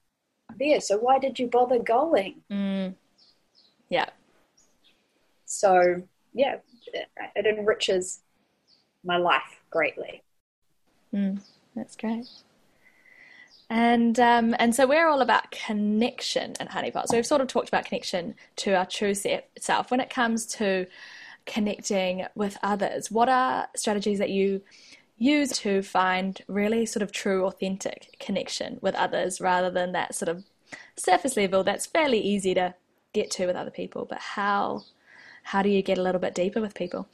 there. 0.59 0.81
So 0.81 0.97
why 0.97 1.19
did 1.19 1.39
you 1.39 1.47
bother 1.47 1.79
going? 1.79 2.41
Mm. 2.51 2.95
Yeah. 3.89 4.09
So 5.45 6.03
yeah, 6.33 6.57
it, 6.93 7.07
it 7.35 7.45
enriches 7.45 8.21
my 9.03 9.17
life 9.17 9.61
greatly. 9.69 10.21
Mm. 11.13 11.41
That's 11.75 11.95
great. 11.95 12.27
And 13.71 14.19
um, 14.19 14.53
and 14.59 14.75
so 14.75 14.85
we're 14.85 15.07
all 15.07 15.21
about 15.21 15.49
connection 15.49 16.55
and 16.59 16.67
honeypot. 16.67 17.07
So 17.07 17.15
we've 17.15 17.25
sort 17.25 17.39
of 17.39 17.47
talked 17.47 17.69
about 17.69 17.85
connection 17.85 18.35
to 18.57 18.73
our 18.73 18.85
true 18.85 19.13
self. 19.15 19.89
When 19.89 20.01
it 20.01 20.09
comes 20.09 20.45
to 20.57 20.87
connecting 21.45 22.25
with 22.35 22.57
others, 22.63 23.09
what 23.09 23.29
are 23.29 23.69
strategies 23.77 24.19
that 24.19 24.29
you 24.29 24.61
use 25.17 25.51
to 25.59 25.81
find 25.83 26.41
really 26.49 26.85
sort 26.85 27.01
of 27.01 27.13
true, 27.13 27.45
authentic 27.45 28.17
connection 28.19 28.77
with 28.81 28.93
others, 28.95 29.39
rather 29.39 29.71
than 29.71 29.93
that 29.93 30.15
sort 30.15 30.27
of 30.27 30.43
surface 30.97 31.37
level 31.37 31.63
that's 31.63 31.85
fairly 31.85 32.19
easy 32.19 32.53
to 32.53 32.75
get 33.13 33.31
to 33.31 33.45
with 33.45 33.55
other 33.55 33.71
people? 33.71 34.03
But 34.03 34.19
how 34.19 34.83
how 35.43 35.61
do 35.61 35.69
you 35.69 35.81
get 35.81 35.97
a 35.97 36.03
little 36.03 36.19
bit 36.19 36.35
deeper 36.35 36.59
with 36.59 36.75
people? 36.75 37.07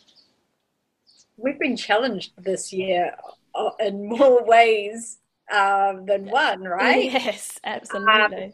We've 1.37 1.59
been 1.59 1.77
challenged 1.77 2.31
this 2.35 2.73
year 2.73 3.15
uh, 3.53 3.69
in 3.79 4.09
more 4.09 4.43
ways 4.47 5.19
um, 5.53 6.05
than 6.05 6.25
one, 6.25 6.63
right? 6.63 7.11
Yes, 7.11 7.59
absolutely. 7.63 8.43
Um, 8.43 8.53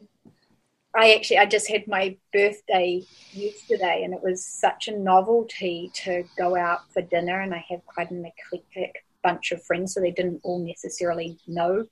I 0.95 1.15
actually 1.15 1.39
I 1.39 1.45
just 1.45 1.67
had 1.69 1.88
my 1.88 2.17
birthday 2.31 3.03
yesterday, 3.31 4.03
and 4.03 4.13
it 4.13 4.21
was 4.21 4.45
such 4.45 4.88
a 4.88 4.97
novelty 4.97 5.91
to 5.95 6.23
go 6.38 6.55
out 6.55 6.91
for 6.91 7.01
dinner. 7.01 7.41
And 7.41 7.53
I 7.53 7.65
have 7.69 7.85
quite 7.85 8.12
an 8.12 8.25
eclectic 8.25 9.03
bunch 9.23 9.51
of 9.51 9.63
friends, 9.63 9.93
so 9.93 10.01
they 10.01 10.12
didn't 10.12 10.41
all 10.43 10.59
necessarily 10.59 11.39
know 11.47 11.85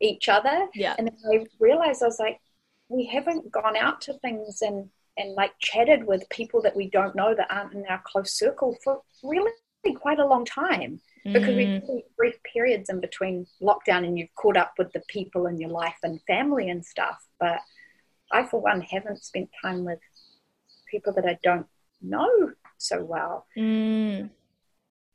each 0.00 0.28
other. 0.28 0.68
Yeah. 0.74 0.96
And 0.98 1.10
I 1.32 1.46
realized 1.60 2.02
I 2.02 2.06
was 2.06 2.18
like, 2.18 2.40
we 2.88 3.06
haven't 3.06 3.50
gone 3.50 3.76
out 3.76 4.02
to 4.02 4.14
things 4.14 4.60
and 4.60 4.90
and 5.16 5.34
like 5.34 5.52
chatted 5.58 6.06
with 6.06 6.28
people 6.30 6.62
that 6.62 6.76
we 6.76 6.88
don't 6.88 7.14
know 7.14 7.34
that 7.34 7.50
aren't 7.50 7.74
in 7.74 7.84
our 7.88 8.02
close 8.06 8.32
circle 8.32 8.76
for 8.82 9.02
really 9.22 9.52
quite 9.90 10.20
a 10.20 10.26
long 10.26 10.44
time 10.44 11.00
because 11.24 11.54
mm. 11.54 11.88
we 11.88 12.04
brief 12.16 12.34
periods 12.52 12.88
in 12.88 13.00
between 13.00 13.46
lockdown 13.60 14.04
and 14.04 14.18
you've 14.18 14.34
caught 14.36 14.56
up 14.56 14.72
with 14.78 14.92
the 14.92 15.02
people 15.08 15.46
in 15.46 15.58
your 15.58 15.70
life 15.70 15.96
and 16.02 16.20
family 16.26 16.68
and 16.70 16.84
stuff. 16.84 17.24
But 17.40 17.58
I, 18.30 18.44
for 18.44 18.60
one, 18.60 18.80
haven't 18.80 19.24
spent 19.24 19.50
time 19.60 19.84
with 19.84 19.98
people 20.90 21.12
that 21.14 21.26
I 21.26 21.38
don't 21.42 21.66
know 22.00 22.52
so 22.78 23.02
well. 23.02 23.46
Mm. 23.56 24.30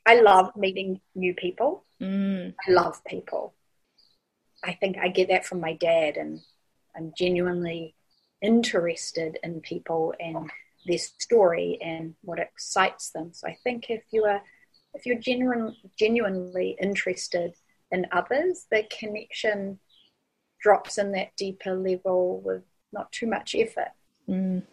I 0.05 0.21
love 0.21 0.51
meeting 0.55 1.01
new 1.15 1.33
people. 1.33 1.85
Mm. 2.01 2.53
I 2.67 2.71
love 2.71 3.03
people. 3.05 3.53
I 4.63 4.73
think 4.73 4.97
I 4.97 5.09
get 5.09 5.29
that 5.29 5.45
from 5.45 5.59
my 5.59 5.73
dad, 5.73 6.17
and 6.17 6.39
I'm 6.95 7.11
genuinely 7.17 7.95
interested 8.41 9.37
in 9.43 9.61
people 9.61 10.13
and 10.19 10.49
their 10.85 10.97
story 10.97 11.77
and 11.81 12.15
what 12.21 12.39
excites 12.39 13.11
them. 13.11 13.31
So 13.33 13.47
I 13.47 13.57
think 13.63 13.89
if 13.89 14.03
you 14.11 14.25
are 14.25 14.41
if 14.97 15.05
you're 15.05 15.19
genuine, 15.19 15.75
genuinely 15.97 16.75
interested 16.81 17.53
in 17.91 18.07
others, 18.11 18.65
the 18.71 18.83
connection 18.89 19.79
drops 20.59 20.97
in 20.97 21.11
that 21.11 21.35
deeper 21.37 21.75
level 21.75 22.41
with 22.43 22.63
not 22.91 23.11
too 23.11 23.27
much 23.27 23.55
effort. 23.55 23.91
Mm. 24.27 24.63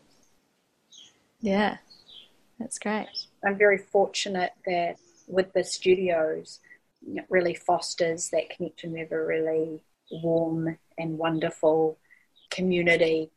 Yeah, 1.40 1.76
that's 2.58 2.78
great. 2.78 3.06
I'm 3.44 3.58
very 3.58 3.78
fortunate 3.78 4.52
that 4.66 4.96
with 5.28 5.52
the 5.52 5.62
studios, 5.62 6.60
it 7.06 7.26
really 7.28 7.54
fosters 7.54 8.30
that 8.30 8.48
connection. 8.50 8.92
We 8.92 9.00
have 9.00 9.12
a 9.12 9.24
really 9.24 9.82
warm 10.10 10.78
and 10.96 11.18
wonderful 11.18 11.98
community 12.50 13.30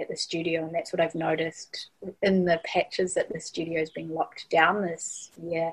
at 0.00 0.08
the 0.08 0.16
studio, 0.16 0.64
and 0.64 0.74
that's 0.74 0.92
what 0.92 1.00
I've 1.00 1.14
noticed 1.14 1.90
in 2.22 2.44
the 2.44 2.60
patches 2.64 3.14
that 3.14 3.32
the 3.32 3.38
studio 3.38 3.78
has 3.78 3.90
been 3.90 4.08
locked 4.08 4.50
down 4.50 4.82
this 4.82 5.30
year 5.40 5.72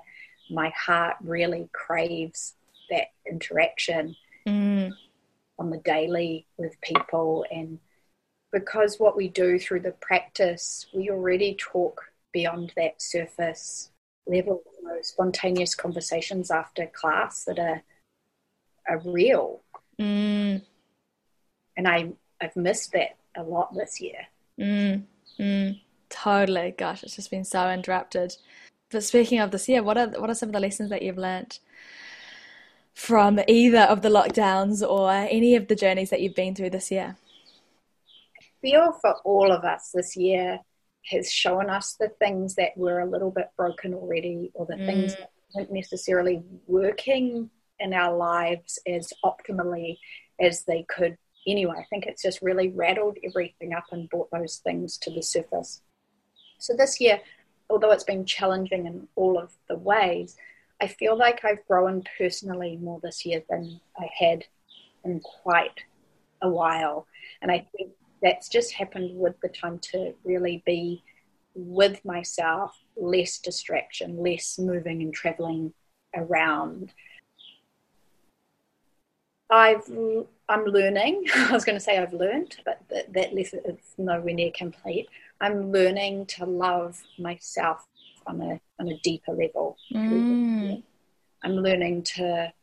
my 0.52 0.70
heart 0.70 1.16
really 1.22 1.70
craves 1.74 2.56
that 2.90 3.08
interaction 3.30 4.16
mm. 4.48 4.92
on 5.58 5.70
the 5.70 5.78
daily 5.80 6.46
with 6.58 6.80
people 6.82 7.46
and 7.52 7.80
because 8.52 9.00
what 9.00 9.16
we 9.16 9.30
do 9.30 9.58
through 9.58 9.80
the 9.80 9.92
practice 9.92 10.86
we 10.94 11.10
already 11.10 11.56
talk 11.58 12.12
beyond 12.34 12.74
that 12.76 13.02
surface 13.02 13.90
level 14.28 14.62
you 14.80 14.88
know, 14.88 14.98
spontaneous 15.02 15.74
conversations 15.74 16.52
after 16.52 16.86
class 16.88 17.46
that 17.46 17.60
are 17.60 17.82
are 18.88 19.02
real 19.06 19.62
mm. 20.00 20.62
and 21.78 21.88
i 21.88 22.12
i've 22.42 22.56
missed 22.56 22.92
that 22.92 23.16
a 23.36 23.44
lot 23.44 23.74
this 23.74 24.02
year 24.02 24.28
mm. 24.60 25.02
mm. 25.40 25.82
totally 26.10 26.74
gosh 26.78 27.04
it's 27.04 27.16
just 27.16 27.32
been 27.32 27.46
so 27.46 27.70
interrupted 27.70 28.36
but 28.92 29.04
speaking 29.04 29.40
of 29.40 29.52
this 29.52 29.70
year, 29.70 29.84
what 29.84 29.98
are 29.98 30.08
what 30.08 30.30
are 30.30 30.36
some 30.36 30.50
of 30.50 30.54
the 30.54 30.60
lessons 30.60 30.90
that 30.90 31.02
you've 31.02 31.18
learned 31.18 31.60
from 32.94 33.40
either 33.48 33.82
of 33.82 34.02
the 34.02 34.10
lockdowns 34.10 34.88
or 34.88 35.12
any 35.12 35.56
of 35.56 35.68
the 35.68 35.76
journeys 35.76 36.10
that 36.10 36.22
you've 36.22 36.36
been 36.36 36.56
through 36.56 36.70
this 36.72 36.92
year? 36.92 37.16
I 38.40 38.44
feel 38.62 38.92
for 39.02 39.16
all 39.24 39.52
of 39.52 39.64
us 39.64 39.92
this 39.94 40.16
year 40.16 40.60
has 41.06 41.32
shown 41.32 41.70
us 41.70 41.96
the 42.00 42.10
things 42.20 42.56
that 42.56 42.78
were 42.78 43.00
a 43.00 43.10
little 43.10 43.32
bit 43.32 43.50
broken 43.58 43.94
already, 43.94 44.52
or 44.54 44.66
the 44.66 44.76
mm. 44.76 44.86
things 44.86 45.16
that 45.16 45.32
weren't 45.56 45.72
necessarily 45.72 46.42
working 46.68 47.50
in 47.80 47.94
our 47.94 48.16
lives 48.16 48.80
as 48.88 49.12
optimally 49.26 49.98
as 50.40 50.64
they 50.66 50.86
could 50.88 51.18
anyway. 51.48 51.76
I 51.80 51.86
think 51.90 52.06
it's 52.06 52.22
just 52.22 52.42
really 52.42 52.70
rattled 52.70 53.18
everything 53.24 53.74
up 53.74 53.86
and 53.92 54.10
brought 54.10 54.30
those 54.32 54.58
things 54.58 54.98
to 55.00 55.12
the 55.12 55.24
surface. 55.24 55.82
So 56.60 56.76
this 56.76 57.02
year, 57.02 57.20
although 57.72 57.92
it's 57.92 58.04
been 58.04 58.26
challenging 58.26 58.86
in 58.86 59.08
all 59.16 59.40
of 59.40 59.54
the 59.68 59.78
ways, 59.78 60.36
I 60.82 60.88
feel 60.88 61.18
like 61.18 61.46
I've 61.46 61.66
grown 61.68 62.04
personally 62.18 62.78
more 62.78 63.00
this 63.02 63.26
year 63.26 63.44
than 63.50 63.80
I 63.98 64.10
had 64.18 64.46
in 65.06 65.20
quite 65.22 65.80
a 66.42 66.50
while. 66.50 67.08
And 67.42 67.52
I 67.52 67.66
think 67.76 67.92
that's 68.22 68.50
just 68.50 68.74
happened 68.74 69.18
with 69.18 69.40
the 69.42 69.50
time 69.50 69.80
to 69.92 70.14
really 70.24 70.62
be 70.66 71.04
with 71.56 72.04
myself, 72.06 72.78
less 72.96 73.40
distraction, 73.40 74.18
less 74.18 74.60
moving 74.60 75.02
and 75.02 75.14
traveling 75.14 75.74
around. 76.16 76.94
I've 79.50 79.90
I'm 80.50 80.66
learning. 80.66 81.26
I 81.36 81.52
was 81.52 81.66
going 81.66 81.78
to 81.78 81.84
say 81.84 81.98
I've 81.98 82.14
learned, 82.14 82.58
but 82.66 82.82
that, 82.90 83.14
that 83.14 83.34
lesson 83.34 83.62
is 83.66 83.78
nowhere 83.98 84.34
near 84.34 84.52
complete. 84.56 85.08
I'm 85.42 85.72
learning 85.72 86.28
to 86.28 86.46
love 86.46 87.02
myself 87.18 87.88
on 88.28 88.42
a 88.42 88.62
on 88.80 88.88
a 88.88 88.98
deeper 89.00 89.32
level. 89.32 89.76
Mm. 89.92 90.84
I'm 91.44 91.56
learning 91.56 92.04
to 92.16 92.54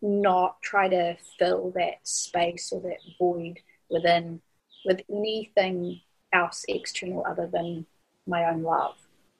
not 0.00 0.62
try 0.62 0.88
to 0.88 1.16
fill 1.38 1.72
that 1.74 1.98
space 2.04 2.72
or 2.72 2.80
that 2.82 2.98
void 3.18 3.58
within 3.90 4.40
with 4.84 5.00
anything 5.10 6.00
else 6.32 6.64
external 6.68 7.26
other 7.26 7.48
than 7.52 7.84
my 8.26 8.48
own 8.48 8.62
love. 8.62 8.94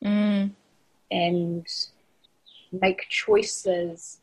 Mm. 0.04 0.50
And 1.12 1.66
make 2.73 3.08
choices 3.08 4.18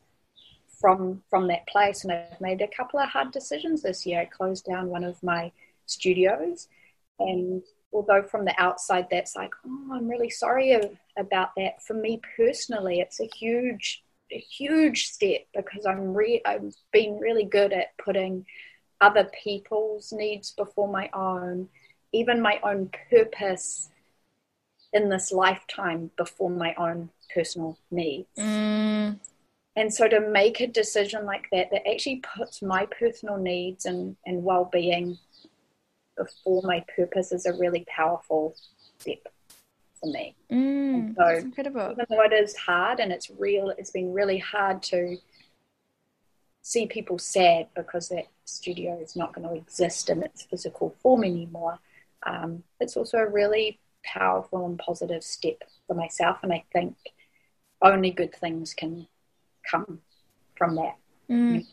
from 0.78 1.24
from 1.30 1.48
that 1.48 1.66
place 1.68 2.04
and 2.04 2.12
I've 2.12 2.42
made 2.42 2.62
a 2.62 2.68
couple 2.68 3.00
of 3.00 3.08
hard 3.08 3.32
decisions 3.32 3.82
this 3.82 4.06
year. 4.06 4.20
I 4.20 4.26
closed 4.26 4.66
down 4.66 4.90
one 4.90 5.06
of 5.06 5.24
my 5.24 5.54
studios 5.86 6.68
and 7.20 7.64
although 7.94 8.24
from 8.24 8.46
the 8.46 8.54
outside 8.62 9.08
that's 9.10 9.36
like, 9.36 9.52
oh, 9.66 9.90
I'm 9.94 10.08
really 10.08 10.30
sorry 10.30 10.78
about 11.18 11.52
that. 11.58 11.82
For 11.82 11.94
me 11.94 12.22
personally, 12.36 13.00
it's 13.00 13.20
a 13.20 13.30
huge, 13.36 14.04
a 14.32 14.38
huge 14.38 15.08
step 15.08 15.42
because 15.56 15.86
I'm 15.86 16.14
re- 16.14 16.42
I've 16.46 16.76
been 16.92 17.20
really 17.20 17.46
good 17.46 17.72
at 17.74 17.98
putting 18.04 18.46
other 19.02 19.30
people's 19.44 20.12
needs 20.12 20.52
before 20.52 20.88
my 20.88 21.10
own, 21.14 21.70
even 22.12 22.42
my 22.42 22.60
own 22.64 22.92
purpose 23.10 23.90
in 24.94 25.10
this 25.10 25.32
lifetime 25.32 26.12
before 26.18 26.50
my 26.50 26.74
own 26.76 27.10
personal 27.34 27.78
needs. 27.92 28.28
Mm. 28.38 29.20
And 29.78 29.94
so 29.94 30.08
to 30.08 30.22
make 30.22 30.62
a 30.62 30.68
decision 30.68 31.26
like 31.26 31.48
that 31.52 31.70
that 31.72 31.88
actually 31.88 32.24
puts 32.38 32.62
my 32.62 32.88
personal 32.98 33.38
needs 33.38 33.86
and, 33.86 34.16
and 34.26 34.44
well 34.44 34.70
being 34.72 35.18
before 36.18 36.62
my 36.64 36.84
purpose 36.96 37.32
is 37.32 37.46
a 37.46 37.54
really 37.54 37.86
powerful 37.88 38.56
step 39.00 39.28
for 40.00 40.12
me. 40.12 40.36
Mm, 40.52 41.16
so 41.16 41.24
that's 41.26 41.44
incredible. 41.44 41.92
Even 41.92 42.06
though 42.10 42.22
it 42.22 42.34
is 42.34 42.56
hard 42.56 43.00
and 43.00 43.12
it's 43.12 43.30
real, 43.30 43.70
it's 43.78 43.92
been 43.92 44.14
really 44.14 44.38
hard 44.38 44.82
to 44.84 45.18
see 46.62 46.88
people 46.88 47.20
sad 47.20 47.68
because 47.76 48.10
that 48.10 48.26
studio 48.46 49.00
is 49.00 49.16
not 49.16 49.34
going 49.34 49.48
to 49.48 49.54
exist 49.54 50.10
in 50.10 50.24
its 50.24 50.44
physical 50.44 50.96
form 51.02 51.24
anymore. 51.24 51.80
Um, 52.26 52.64
it's 52.80 52.98
also 52.98 53.20
a 53.20 53.30
really 53.30 53.80
powerful 54.04 54.66
and 54.66 54.80
positive 54.80 55.24
step 55.24 55.62
for 55.88 55.94
myself, 55.94 56.38
and 56.42 56.52
I 56.52 56.64
think 56.74 56.96
only 57.82 58.12
good 58.12 58.34
things 58.34 58.74
can 58.74 59.08
come 59.70 60.02
from 60.58 60.76
that. 60.76 60.96
Mm. 61.30 61.66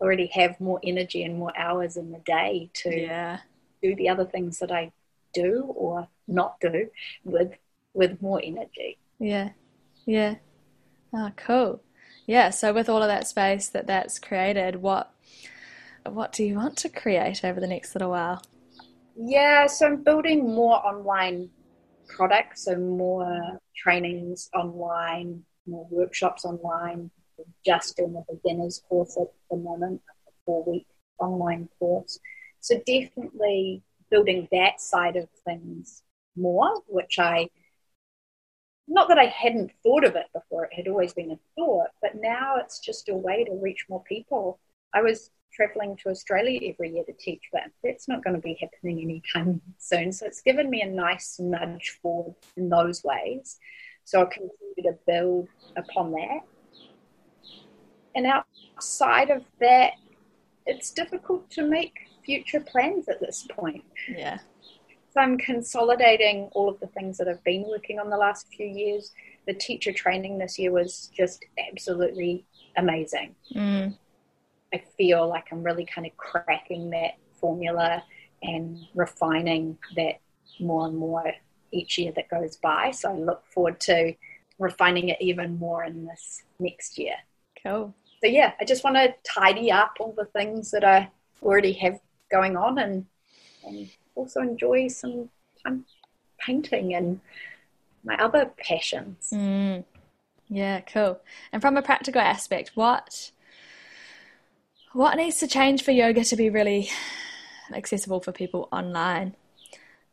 already 0.00 0.26
have 0.26 0.60
more 0.60 0.78
energy 0.84 1.22
and 1.22 1.38
more 1.38 1.52
hours 1.56 1.96
in 1.96 2.12
the 2.12 2.18
day 2.18 2.70
to 2.74 3.00
Yeah. 3.00 3.38
Do 3.82 3.94
the 3.94 4.08
other 4.08 4.24
things 4.24 4.58
that 4.58 4.72
I 4.72 4.92
do 5.34 5.64
or 5.74 6.08
not 6.26 6.58
do 6.60 6.88
with 7.24 7.52
with 7.94 8.20
more 8.20 8.40
energy. 8.42 8.98
Yeah. 9.18 9.50
Yeah. 10.04 10.36
Oh, 11.12 11.30
cool. 11.36 11.82
Yeah. 12.26 12.50
So 12.50 12.72
with 12.72 12.88
all 12.88 13.02
of 13.02 13.08
that 13.08 13.26
space 13.26 13.68
that 13.68 13.86
that's 13.86 14.18
created, 14.18 14.76
what 14.76 15.12
what 16.04 16.32
do 16.32 16.44
you 16.44 16.56
want 16.56 16.76
to 16.78 16.88
create 16.88 17.44
over 17.44 17.60
the 17.60 17.66
next 17.66 17.94
little 17.94 18.10
while? 18.10 18.42
Yeah, 19.18 19.66
so 19.66 19.86
I'm 19.86 20.02
building 20.02 20.54
more 20.54 20.84
online 20.86 21.48
products, 22.08 22.66
so 22.66 22.76
more 22.76 23.58
trainings 23.74 24.50
online, 24.54 25.42
more 25.66 25.86
workshops 25.90 26.44
online. 26.44 27.10
Just 27.64 27.96
doing 27.96 28.16
a 28.16 28.32
beginner's 28.32 28.82
course 28.88 29.16
at 29.20 29.28
the 29.50 29.56
moment, 29.56 30.00
a 30.28 30.30
four 30.44 30.64
week 30.64 30.86
online 31.18 31.68
course. 31.78 32.18
So 32.60 32.76
definitely 32.86 33.82
building 34.10 34.48
that 34.52 34.80
side 34.80 35.16
of 35.16 35.28
things 35.44 36.02
more, 36.36 36.82
which 36.86 37.18
I 37.18 37.48
not 38.88 39.08
that 39.08 39.18
I 39.18 39.26
hadn't 39.26 39.72
thought 39.82 40.04
of 40.04 40.14
it 40.14 40.26
before, 40.32 40.66
it 40.66 40.74
had 40.74 40.86
always 40.88 41.12
been 41.12 41.32
a 41.32 41.38
thought, 41.56 41.88
but 42.00 42.14
now 42.14 42.54
it's 42.56 42.78
just 42.78 43.08
a 43.08 43.14
way 43.14 43.42
to 43.44 43.52
reach 43.60 43.86
more 43.88 44.02
people. 44.04 44.60
I 44.94 45.02
was 45.02 45.30
traveling 45.52 45.96
to 45.96 46.10
Australia 46.10 46.60
every 46.72 46.94
year 46.94 47.04
to 47.04 47.12
teach, 47.12 47.42
but 47.52 47.62
that's 47.82 48.06
not 48.06 48.22
going 48.22 48.36
to 48.36 48.42
be 48.42 48.56
happening 48.60 49.00
anytime 49.00 49.60
soon. 49.78 50.12
So 50.12 50.26
it's 50.26 50.42
given 50.42 50.70
me 50.70 50.82
a 50.82 50.86
nice 50.86 51.38
nudge 51.40 51.98
forward 52.00 52.34
in 52.56 52.68
those 52.68 53.02
ways. 53.02 53.58
So 54.04 54.20
I'll 54.20 54.26
continue 54.26 54.82
to 54.84 54.96
build 55.06 55.48
upon 55.76 56.12
that. 56.12 56.40
And 58.14 58.26
outside 58.26 59.30
of 59.30 59.42
that, 59.60 59.94
it's 60.66 60.90
difficult 60.90 61.50
to 61.50 61.62
make 61.62 61.94
future 62.24 62.60
plans 62.60 63.08
at 63.08 63.20
this 63.20 63.46
point. 63.50 63.84
Yeah. 64.08 64.38
So 65.12 65.20
I'm 65.20 65.38
consolidating 65.38 66.50
all 66.52 66.68
of 66.68 66.78
the 66.80 66.88
things 66.88 67.16
that 67.18 67.28
I've 67.28 67.42
been 67.44 67.64
working 67.66 67.98
on 67.98 68.10
the 68.10 68.16
last 68.16 68.48
few 68.48 68.66
years. 68.66 69.12
The 69.46 69.54
teacher 69.54 69.92
training 69.92 70.38
this 70.38 70.58
year 70.58 70.72
was 70.72 71.10
just 71.16 71.44
absolutely 71.70 72.44
amazing. 72.76 73.34
Mm. 73.54 73.96
I 74.74 74.82
feel 74.98 75.26
like 75.28 75.46
I'm 75.52 75.62
really 75.62 75.86
kind 75.86 76.06
of 76.06 76.16
cracking 76.16 76.90
that 76.90 77.12
formula 77.40 78.02
and 78.42 78.78
refining 78.94 79.78
that 79.96 80.20
more 80.60 80.86
and 80.86 80.96
more 80.96 81.32
each 81.72 81.96
year 81.98 82.12
that 82.16 82.28
goes 82.28 82.56
by. 82.56 82.90
So 82.90 83.10
I 83.10 83.14
look 83.14 83.44
forward 83.46 83.80
to 83.80 84.14
refining 84.58 85.08
it 85.08 85.18
even 85.20 85.58
more 85.58 85.84
in 85.84 86.06
this 86.06 86.42
next 86.58 86.98
year. 86.98 87.14
Cool. 87.62 87.94
So 88.22 88.28
yeah, 88.28 88.52
I 88.60 88.64
just 88.64 88.84
want 88.84 88.96
to 88.96 89.14
tidy 89.24 89.70
up 89.70 89.96
all 90.00 90.14
the 90.16 90.24
things 90.24 90.70
that 90.70 90.84
I 90.84 91.10
already 91.42 91.72
have 91.74 92.00
going 92.30 92.56
on 92.56 92.78
and, 92.78 93.06
and 93.64 93.90
also 94.14 94.40
enjoy 94.40 94.88
some 94.88 95.28
time 95.62 95.84
painting 96.38 96.94
and 96.94 97.20
my 98.04 98.16
other 98.16 98.50
passions. 98.58 99.30
Mm. 99.32 99.84
Yeah, 100.48 100.80
cool. 100.80 101.20
And 101.52 101.60
from 101.60 101.76
a 101.76 101.82
practical 101.82 102.20
aspect, 102.20 102.72
what 102.74 103.32
what 104.92 105.16
needs 105.16 105.38
to 105.38 105.46
change 105.46 105.82
for 105.82 105.90
yoga 105.90 106.24
to 106.24 106.36
be 106.36 106.48
really 106.48 106.88
accessible 107.74 108.20
for 108.20 108.32
people 108.32 108.68
online? 108.72 109.34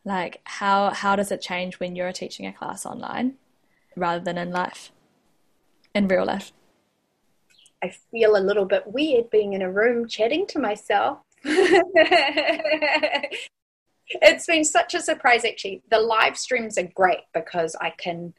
Like 0.03 0.41
how 0.43 0.89
how 0.89 1.15
does 1.15 1.31
it 1.31 1.41
change 1.41 1.79
when 1.79 1.95
you're 1.95 2.11
teaching 2.11 2.45
a 2.45 2.53
class 2.53 2.85
online 2.85 3.35
rather 3.95 4.23
than 4.23 4.37
in 4.37 4.51
life? 4.51 4.91
In 5.93 6.07
real 6.07 6.25
life? 6.25 6.51
I 7.83 7.93
feel 8.11 8.37
a 8.37 8.39
little 8.39 8.63
bit 8.63 8.87
weird 8.87 9.29
being 9.29 9.51
in 9.51 9.61
a 9.61 9.69
room 9.69 10.07
chatting 10.07 10.47
to 10.47 10.59
myself. 10.59 11.17
it's 11.43 12.55
been 14.45 14.63
such 14.63 14.93
a 14.93 15.01
surprise 15.01 15.43
actually. 15.43 15.83
The 15.91 15.99
live 15.99 16.37
streams 16.37 16.77
are 16.77 16.87
great 16.95 17.25
because 17.33 17.75
I 17.81 17.89
can 17.89 18.33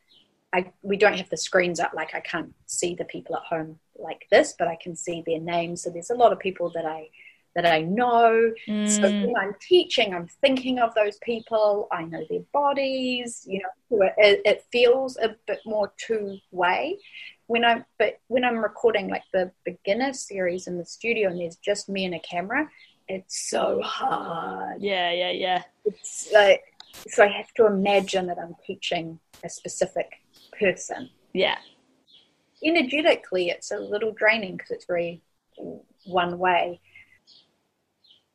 I 0.54 0.72
we 0.80 0.96
don't 0.96 1.18
have 1.18 1.28
the 1.28 1.36
screens 1.36 1.78
up 1.78 1.92
like 1.94 2.14
I 2.14 2.20
can't 2.20 2.54
see 2.64 2.94
the 2.94 3.04
people 3.04 3.36
at 3.36 3.42
home 3.42 3.78
like 3.96 4.26
this, 4.30 4.54
but 4.58 4.66
I 4.66 4.78
can 4.80 4.96
see 4.96 5.22
their 5.26 5.40
names. 5.40 5.82
So 5.82 5.90
there's 5.90 6.10
a 6.10 6.14
lot 6.14 6.32
of 6.32 6.38
people 6.38 6.70
that 6.74 6.86
I 6.86 7.10
that 7.54 7.66
I 7.66 7.82
know. 7.82 8.50
Mm. 8.66 8.88
So 8.88 9.02
when 9.02 9.34
I'm 9.38 9.54
teaching, 9.60 10.14
I'm 10.14 10.28
thinking 10.40 10.78
of 10.78 10.94
those 10.94 11.18
people. 11.18 11.86
I 11.92 12.04
know 12.04 12.24
their 12.30 12.40
bodies. 12.52 13.44
You 13.46 13.60
know, 13.60 14.08
it, 14.16 14.40
it 14.44 14.64
feels 14.72 15.18
a 15.18 15.36
bit 15.46 15.60
more 15.66 15.92
two 15.98 16.38
way. 16.50 16.98
When 17.46 17.64
I'm 17.64 17.84
but 17.98 18.20
when 18.28 18.44
I'm 18.44 18.58
recording 18.58 19.08
like 19.08 19.24
the 19.32 19.50
beginner 19.64 20.12
series 20.12 20.66
in 20.66 20.78
the 20.78 20.84
studio 20.84 21.28
and 21.30 21.40
there's 21.40 21.56
just 21.56 21.88
me 21.88 22.04
and 22.04 22.14
a 22.14 22.20
camera, 22.20 22.70
it's 23.08 23.50
so 23.50 23.80
hard. 23.82 24.80
Yeah, 24.82 25.12
yeah, 25.12 25.30
yeah. 25.30 25.62
It's 25.84 26.30
like 26.32 26.62
so 27.08 27.24
I 27.24 27.28
have 27.28 27.52
to 27.54 27.66
imagine 27.66 28.26
that 28.28 28.38
I'm 28.38 28.54
teaching 28.66 29.18
a 29.42 29.48
specific 29.48 30.10
person. 30.58 31.10
Yeah. 31.32 31.58
Energetically, 32.64 33.50
it's 33.50 33.70
a 33.72 33.78
little 33.78 34.12
draining 34.12 34.56
because 34.56 34.70
it's 34.70 34.86
very 34.86 35.20
one 36.06 36.38
way. 36.38 36.80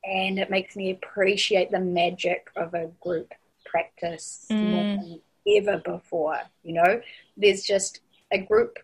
And 0.03 0.39
it 0.39 0.49
makes 0.49 0.75
me 0.75 0.91
appreciate 0.91 1.71
the 1.71 1.79
magic 1.79 2.49
of 2.55 2.73
a 2.73 2.87
group 3.01 3.33
practice 3.65 4.45
Mm. 4.51 4.69
more 4.69 4.83
than 4.83 5.21
ever 5.57 5.77
before. 5.77 6.39
You 6.63 6.73
know, 6.73 7.01
there's 7.37 7.63
just 7.63 8.01
a 8.31 8.37
group 8.37 8.77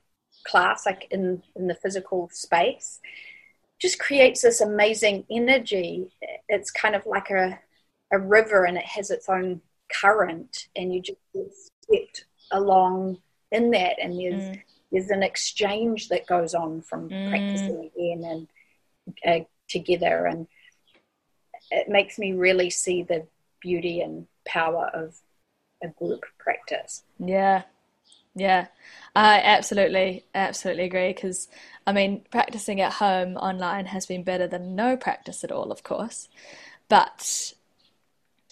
class, 0.45 0.86
like 0.86 1.08
in, 1.12 1.43
in 1.55 1.67
the 1.67 1.75
physical 1.75 2.29
space, 2.31 2.99
just 3.79 3.99
creates 3.99 4.41
this 4.41 4.62
amazing 4.62 5.25
energy. 5.29 6.08
It's 6.47 6.71
kind 6.71 6.95
of 6.95 7.05
like 7.05 7.29
a, 7.29 7.60
a 8.12 8.19
river 8.19 8.65
and 8.65 8.77
it 8.77 8.86
has 8.86 9.10
its 9.12 9.27
own 9.29 9.62
current, 10.01 10.67
and 10.75 10.93
you 10.93 11.01
just 11.01 11.19
get 11.34 11.47
swept 11.86 12.25
along 12.51 13.17
in 13.51 13.71
that, 13.71 13.97
and 14.01 14.19
there's 14.19 14.49
Mm. 14.49 14.62
there's 14.91 15.10
an 15.10 15.23
exchange 15.23 16.10
that 16.10 16.27
goes 16.27 16.53
on 16.53 16.81
from 16.81 17.10
Mm. 17.10 17.29
practicing 17.29 17.91
again 17.91 18.23
and 18.23 18.47
uh, 19.25 19.45
together, 19.67 20.25
and 20.25 20.47
it 21.71 21.89
makes 21.89 22.17
me 22.17 22.34
really 22.34 22.69
see 22.69 23.03
the 23.03 23.27
beauty 23.60 24.01
and 24.01 24.27
power 24.45 24.89
of 24.93 25.19
a 25.84 25.88
group 25.88 26.23
practice. 26.38 27.03
Yeah. 27.19 27.63
Yeah, 28.36 28.67
I 29.15 29.39
absolutely, 29.39 30.26
absolutely 30.36 30.84
agree. 30.86 31.13
Because, 31.13 31.48
I 31.88 31.93
mean, 31.93 32.26
practicing 32.32 32.82
at 32.82 32.93
home 32.93 33.38
online 33.38 33.86
has 33.88 34.06
been 34.06 34.24
better 34.24 34.48
than 34.48 34.76
no 34.76 34.98
practice 34.98 35.43
at 35.43 35.52
all, 35.52 35.71
of 35.71 35.84
course. 35.84 36.28
But 36.89 37.54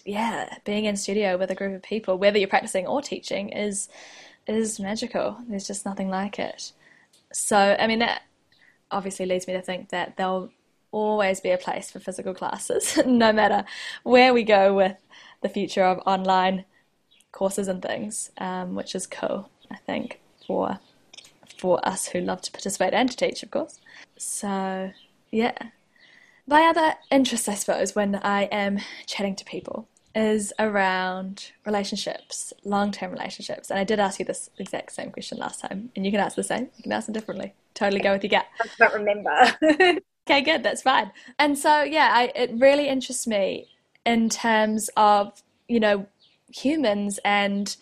yeah, 0.04 0.58
being 0.64 0.84
in 0.84 0.96
studio 0.96 1.36
with 1.38 1.50
a 1.50 1.54
group 1.54 1.74
of 1.74 1.82
people, 1.82 2.18
whether 2.18 2.38
you're 2.38 2.48
practicing 2.48 2.86
or 2.86 3.00
teaching, 3.02 3.48
is 3.50 3.88
is 4.46 4.80
magical. 4.80 5.38
There's 5.48 5.66
just 5.66 5.86
nothing 5.86 6.10
like 6.10 6.38
it. 6.38 6.72
So, 7.32 7.76
I 7.78 7.86
mean, 7.86 8.00
that 8.00 8.22
obviously 8.90 9.26
leads 9.26 9.46
me 9.48 9.54
to 9.54 9.62
think 9.62 9.90
that 9.90 10.16
there'll 10.16 10.50
always 10.92 11.40
be 11.40 11.50
a 11.50 11.58
place 11.58 11.90
for 11.90 12.00
physical 12.00 12.34
classes, 12.34 12.98
no 13.06 13.32
matter 13.32 13.64
where 14.04 14.34
we 14.34 14.44
go 14.44 14.74
with 14.74 14.96
the 15.42 15.48
future 15.50 15.84
of 15.84 16.00
online 16.06 16.64
courses 17.32 17.68
and 17.68 17.82
things, 17.82 18.30
um, 18.38 18.74
which 18.74 18.94
is 18.94 19.06
cool, 19.06 19.50
I 19.74 19.78
think, 19.78 20.20
for 20.46 20.78
for 21.56 21.86
us 21.86 22.08
who 22.08 22.20
love 22.20 22.42
to 22.42 22.52
participate 22.52 22.92
and 22.92 23.10
to 23.10 23.16
teach, 23.16 23.42
of 23.42 23.50
course. 23.50 23.80
So, 24.18 24.92
yeah. 25.30 25.56
My 26.46 26.62
other 26.62 26.94
interest, 27.10 27.48
I 27.48 27.54
suppose, 27.54 27.94
when 27.94 28.16
I 28.16 28.44
am 28.44 28.80
chatting 29.06 29.34
to 29.36 29.44
people 29.44 29.88
is 30.14 30.52
around 30.58 31.52
relationships, 31.64 32.52
long 32.64 32.92
term 32.92 33.10
relationships. 33.12 33.70
And 33.70 33.78
I 33.78 33.84
did 33.84 33.98
ask 33.98 34.18
you 34.18 34.24
this 34.24 34.50
exact 34.58 34.92
same 34.92 35.10
question 35.10 35.38
last 35.38 35.60
time, 35.60 35.90
and 35.96 36.04
you 36.04 36.12
can 36.12 36.20
ask 36.20 36.36
the 36.36 36.44
same. 36.44 36.68
You 36.76 36.82
can 36.82 36.92
ask 36.92 37.06
them 37.06 37.14
differently. 37.14 37.54
Totally 37.74 38.00
go 38.00 38.12
with 38.12 38.22
your 38.22 38.30
gut. 38.30 38.46
I 38.60 38.66
don't 38.78 38.94
remember. 38.94 39.56
okay, 40.28 40.42
good. 40.42 40.62
That's 40.62 40.82
fine. 40.82 41.10
And 41.38 41.58
so, 41.58 41.82
yeah, 41.82 42.10
I, 42.12 42.32
it 42.36 42.50
really 42.54 42.88
interests 42.88 43.26
me 43.26 43.68
in 44.04 44.28
terms 44.28 44.90
of, 44.96 45.42
you 45.66 45.80
know, 45.80 46.06
humans 46.52 47.18
and 47.24 47.74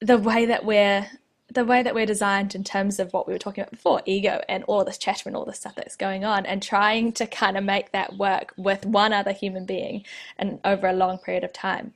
the 0.00 0.18
way 0.18 0.46
that 0.46 0.64
we're 0.64 1.06
the 1.52 1.64
way 1.64 1.82
that 1.82 1.94
we're 1.94 2.06
designed 2.06 2.54
in 2.54 2.64
terms 2.64 2.98
of 2.98 3.12
what 3.12 3.26
we 3.26 3.32
were 3.32 3.38
talking 3.38 3.62
about 3.62 3.70
before 3.70 4.00
ego 4.06 4.40
and 4.48 4.64
all 4.64 4.84
this 4.84 4.98
chatter 4.98 5.28
and 5.28 5.36
all 5.36 5.44
this 5.44 5.58
stuff 5.58 5.74
that's 5.74 5.96
going 5.96 6.24
on 6.24 6.46
and 6.46 6.62
trying 6.62 7.12
to 7.12 7.26
kind 7.26 7.58
of 7.58 7.64
make 7.64 7.92
that 7.92 8.16
work 8.16 8.54
with 8.56 8.86
one 8.86 9.12
other 9.12 9.32
human 9.32 9.66
being 9.66 10.04
and 10.38 10.58
over 10.64 10.86
a 10.86 10.92
long 10.92 11.18
period 11.18 11.44
of 11.44 11.52
time 11.52 11.92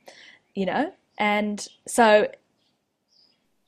you 0.53 0.65
know? 0.65 0.91
And 1.19 1.65
so 1.87 2.27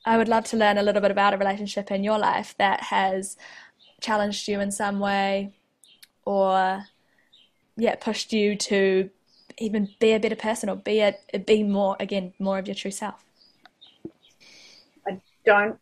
i 0.04 0.16
would 0.16 0.28
love 0.28 0.44
to 0.44 0.56
learn 0.56 0.78
a 0.78 0.82
little 0.82 1.02
bit 1.02 1.10
about 1.10 1.34
a 1.34 1.36
relationship 1.36 1.90
in 1.90 2.02
your 2.02 2.18
life 2.18 2.54
that 2.58 2.80
has 2.80 3.36
challenged 4.00 4.48
you 4.48 4.58
in 4.58 4.70
some 4.70 4.98
way 4.98 5.52
or 6.24 6.84
yeah 7.76 7.94
pushed 7.96 8.32
you 8.32 8.56
to 8.56 9.10
even 9.58 9.90
be 9.98 10.12
a 10.12 10.18
better 10.18 10.36
person 10.36 10.70
or 10.70 10.76
be 10.76 11.00
a 11.00 11.14
be 11.46 11.62
more 11.62 11.96
again 12.00 12.32
more 12.38 12.58
of 12.58 12.66
your 12.66 12.74
true 12.74 12.90
self 12.90 13.22
don't 15.44 15.78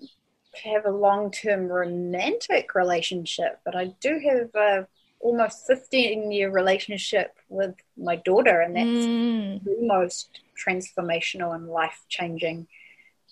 have 0.64 0.86
a 0.86 0.90
long 0.90 1.30
term 1.30 1.68
romantic 1.68 2.74
relationship, 2.74 3.60
but 3.64 3.76
I 3.76 3.94
do 4.00 4.20
have 4.24 4.54
a 4.54 4.86
almost 5.20 5.66
15 5.66 6.30
year 6.30 6.50
relationship 6.50 7.36
with 7.48 7.74
my 7.96 8.16
daughter, 8.16 8.60
and 8.60 8.76
that's 8.76 8.86
mm. 8.86 9.64
the 9.64 9.76
most 9.80 10.40
transformational 10.64 11.54
and 11.54 11.68
life 11.68 12.04
changing 12.08 12.66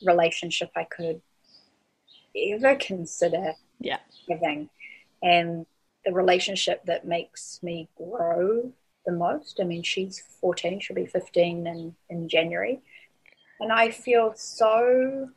relationship 0.04 0.70
I 0.76 0.84
could 0.84 1.20
ever 2.36 2.76
consider 2.76 3.54
yeah. 3.80 3.98
having. 4.28 4.68
And 5.22 5.66
the 6.04 6.12
relationship 6.12 6.84
that 6.86 7.06
makes 7.06 7.60
me 7.62 7.88
grow 7.96 8.72
the 9.06 9.12
most. 9.12 9.58
I 9.60 9.64
mean, 9.64 9.82
she's 9.82 10.22
14, 10.40 10.80
she'll 10.80 10.96
be 10.96 11.06
15 11.06 11.66
in, 11.66 11.94
in 12.10 12.28
January. 12.28 12.80
And 13.60 13.72
I 13.72 13.90
feel 13.90 14.34
so 14.36 15.30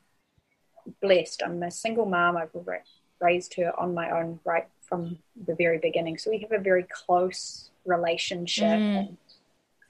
blessed. 1.01 1.43
I'm 1.45 1.61
a 1.63 1.71
single 1.71 2.05
mom. 2.05 2.37
I've 2.37 2.49
raised 3.19 3.53
her 3.55 3.77
on 3.79 3.93
my 3.93 4.09
own 4.11 4.39
right 4.45 4.67
from 4.81 5.19
the 5.45 5.55
very 5.55 5.77
beginning. 5.77 6.17
So 6.17 6.31
we 6.31 6.39
have 6.39 6.51
a 6.51 6.63
very 6.63 6.83
close 6.83 7.69
relationship. 7.85 8.79
Mm. 8.79 9.17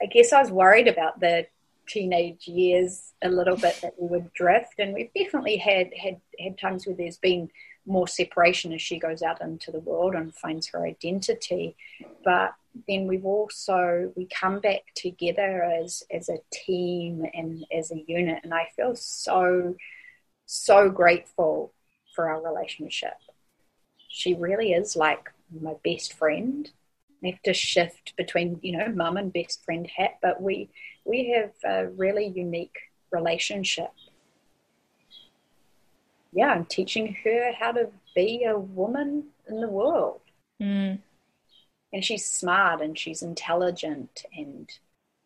I 0.02 0.06
guess 0.06 0.32
I 0.32 0.40
was 0.40 0.50
worried 0.50 0.88
about 0.88 1.20
the 1.20 1.46
teenage 1.86 2.46
years 2.46 3.12
a 3.22 3.28
little 3.28 3.56
bit 3.56 3.78
that 3.82 3.94
we 3.98 4.08
would 4.08 4.32
drift, 4.32 4.78
and 4.78 4.94
we've 4.94 5.12
definitely 5.14 5.56
had 5.56 5.90
had 5.94 6.20
had 6.38 6.58
times 6.58 6.86
where 6.86 6.96
there's 6.96 7.18
been 7.18 7.50
more 7.86 8.06
separation 8.06 8.72
as 8.72 8.82
she 8.82 8.98
goes 8.98 9.22
out 9.22 9.40
into 9.40 9.72
the 9.72 9.80
world 9.80 10.14
and 10.14 10.34
finds 10.34 10.68
her 10.68 10.84
identity. 10.84 11.76
But 12.24 12.54
then 12.86 13.06
we've 13.06 13.26
also 13.26 14.12
we 14.16 14.26
come 14.26 14.60
back 14.60 14.82
together 14.94 15.62
as 15.62 16.02
as 16.10 16.28
a 16.28 16.38
team 16.50 17.26
and 17.34 17.64
as 17.76 17.90
a 17.90 18.04
unit, 18.06 18.40
and 18.44 18.54
I 18.54 18.68
feel 18.76 18.94
so 18.94 19.74
so 20.50 20.90
grateful 20.90 21.72
for 22.14 22.28
our 22.28 22.42
relationship. 22.42 23.14
She 24.08 24.34
really 24.34 24.72
is 24.72 24.96
like 24.96 25.30
my 25.60 25.74
best 25.84 26.12
friend. 26.14 26.68
I 27.22 27.28
have 27.28 27.42
to 27.42 27.54
shift 27.54 28.14
between, 28.16 28.58
you 28.62 28.76
know, 28.76 28.88
mum 28.88 29.16
and 29.16 29.32
best 29.32 29.64
friend 29.64 29.88
hat, 29.96 30.18
but 30.20 30.42
we 30.42 30.70
we 31.04 31.30
have 31.30 31.52
a 31.64 31.88
really 31.88 32.26
unique 32.26 32.76
relationship. 33.12 33.92
Yeah, 36.32 36.48
I'm 36.48 36.64
teaching 36.64 37.16
her 37.24 37.52
how 37.58 37.72
to 37.72 37.90
be 38.14 38.44
a 38.44 38.58
woman 38.58 39.26
in 39.48 39.60
the 39.60 39.68
world. 39.68 40.20
Mm. 40.60 40.98
And 41.92 42.04
she's 42.04 42.24
smart 42.24 42.80
and 42.80 42.98
she's 42.98 43.22
intelligent 43.22 44.24
and 44.36 44.70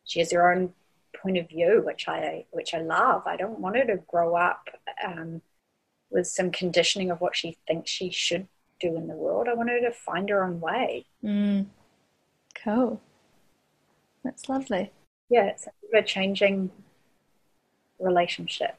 she 0.04 0.20
has 0.20 0.32
her 0.32 0.52
own 0.52 0.74
point 1.22 1.38
of 1.38 1.48
view, 1.48 1.82
which 1.84 2.08
I 2.08 2.44
which 2.50 2.74
I 2.74 2.80
love. 2.80 3.22
I 3.26 3.36
don't 3.36 3.60
want 3.60 3.76
her 3.76 3.84
to 3.86 3.96
grow 4.08 4.36
up 4.36 4.68
um, 5.04 5.42
with 6.10 6.26
some 6.26 6.50
conditioning 6.50 7.10
of 7.10 7.20
what 7.20 7.36
she 7.36 7.58
thinks 7.66 7.90
she 7.90 8.10
should 8.10 8.48
do 8.80 8.96
in 8.96 9.08
the 9.08 9.14
world. 9.14 9.48
I 9.48 9.54
want 9.54 9.70
her 9.70 9.80
to 9.80 9.92
find 9.92 10.28
her 10.28 10.44
own 10.44 10.60
way. 10.60 11.06
Mm. 11.22 11.66
Cool. 12.62 13.00
That's 14.22 14.48
lovely. 14.48 14.92
Yeah, 15.28 15.46
it's 15.46 15.68
a 15.92 16.02
changing 16.02 16.70
relationship. 17.98 18.76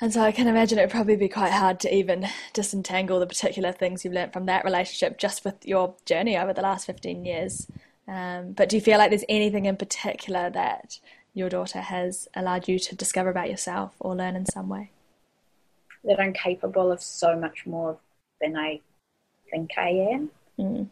And 0.00 0.12
so 0.12 0.20
I 0.20 0.32
can 0.32 0.48
imagine 0.48 0.78
it 0.78 0.82
would 0.82 0.90
probably 0.90 1.16
be 1.16 1.28
quite 1.28 1.52
hard 1.52 1.78
to 1.80 1.94
even 1.94 2.26
disentangle 2.52 3.20
the 3.20 3.26
particular 3.26 3.70
things 3.70 4.04
you've 4.04 4.14
learned 4.14 4.32
from 4.32 4.46
that 4.46 4.64
relationship 4.64 5.16
just 5.16 5.44
with 5.44 5.64
your 5.64 5.94
journey 6.06 6.36
over 6.36 6.52
the 6.52 6.62
last 6.62 6.86
15 6.86 7.24
years. 7.24 7.68
Um, 8.08 8.52
but 8.52 8.68
do 8.68 8.76
you 8.76 8.82
feel 8.82 8.98
like 8.98 9.10
there's 9.10 9.24
anything 9.28 9.66
in 9.66 9.76
particular 9.76 10.50
that 10.50 10.98
your 11.34 11.48
daughter 11.48 11.80
has 11.80 12.28
allowed 12.34 12.68
you 12.68 12.78
to 12.78 12.94
discover 12.94 13.30
about 13.30 13.50
yourself 13.50 13.94
or 14.00 14.14
learn 14.14 14.36
in 14.36 14.46
some 14.46 14.68
way? 14.68 14.90
That 16.04 16.20
I'm 16.20 16.32
capable 16.32 16.90
of 16.90 17.00
so 17.00 17.38
much 17.38 17.64
more 17.64 17.98
than 18.40 18.56
I 18.56 18.80
think 19.50 19.70
I 19.78 19.88
am. 19.88 20.30
Mm. 20.58 20.88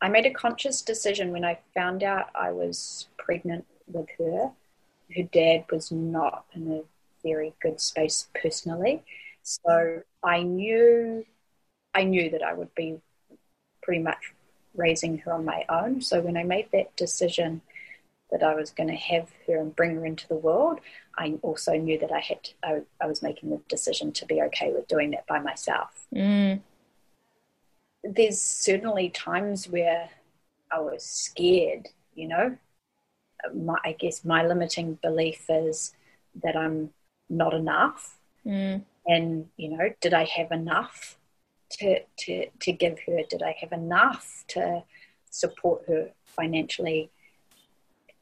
I 0.00 0.08
made 0.08 0.26
a 0.26 0.32
conscious 0.32 0.82
decision 0.82 1.30
when 1.30 1.44
I 1.44 1.58
found 1.74 2.02
out 2.02 2.30
I 2.34 2.50
was 2.50 3.06
pregnant 3.18 3.64
with 3.86 4.08
her. 4.18 4.50
Her 5.14 5.22
dad 5.30 5.66
was 5.70 5.92
not 5.92 6.44
in 6.54 6.72
a 6.72 6.82
very 7.22 7.54
good 7.62 7.80
space 7.80 8.28
personally. 8.34 9.04
So 9.42 10.02
I 10.22 10.42
knew 10.42 11.24
I 11.94 12.04
knew 12.04 12.30
that 12.30 12.42
I 12.42 12.54
would 12.54 12.74
be 12.74 13.00
pretty 13.82 14.02
much 14.02 14.32
raising 14.74 15.18
her 15.18 15.32
on 15.32 15.44
my 15.44 15.64
own. 15.68 16.00
So 16.00 16.20
when 16.20 16.36
I 16.36 16.44
made 16.44 16.68
that 16.72 16.96
decision, 16.96 17.62
that 18.32 18.42
I 18.42 18.54
was 18.54 18.70
going 18.70 18.88
to 18.88 18.96
have 18.96 19.30
her 19.46 19.58
and 19.58 19.76
bring 19.76 19.94
her 19.94 20.06
into 20.06 20.26
the 20.26 20.34
world, 20.34 20.80
I 21.16 21.38
also 21.42 21.74
knew 21.74 21.98
that 21.98 22.10
I 22.10 22.20
had 22.20 22.42
to, 22.42 22.50
I, 22.64 22.80
I, 23.00 23.06
was 23.06 23.22
making 23.22 23.50
the 23.50 23.60
decision 23.68 24.10
to 24.12 24.26
be 24.26 24.40
okay 24.42 24.72
with 24.72 24.88
doing 24.88 25.10
that 25.10 25.26
by 25.26 25.38
myself. 25.38 26.06
Mm. 26.12 26.60
There's 28.02 28.40
certainly 28.40 29.10
times 29.10 29.68
where 29.68 30.08
I 30.70 30.80
was 30.80 31.04
scared, 31.04 31.88
you 32.14 32.26
know. 32.26 32.56
My, 33.54 33.76
I 33.84 33.92
guess 33.92 34.24
my 34.24 34.46
limiting 34.46 34.98
belief 35.02 35.44
is 35.48 35.92
that 36.42 36.56
I'm 36.56 36.90
not 37.28 37.52
enough. 37.52 38.16
Mm. 38.46 38.82
And, 39.06 39.48
you 39.58 39.76
know, 39.76 39.90
did 40.00 40.14
I 40.14 40.24
have 40.24 40.50
enough 40.52 41.18
to, 41.78 42.00
to, 42.18 42.46
to 42.60 42.72
give 42.72 42.98
her? 43.06 43.20
Did 43.28 43.42
I 43.42 43.56
have 43.60 43.72
enough 43.72 44.44
to 44.48 44.82
support 45.30 45.84
her 45.88 46.10
financially? 46.24 47.10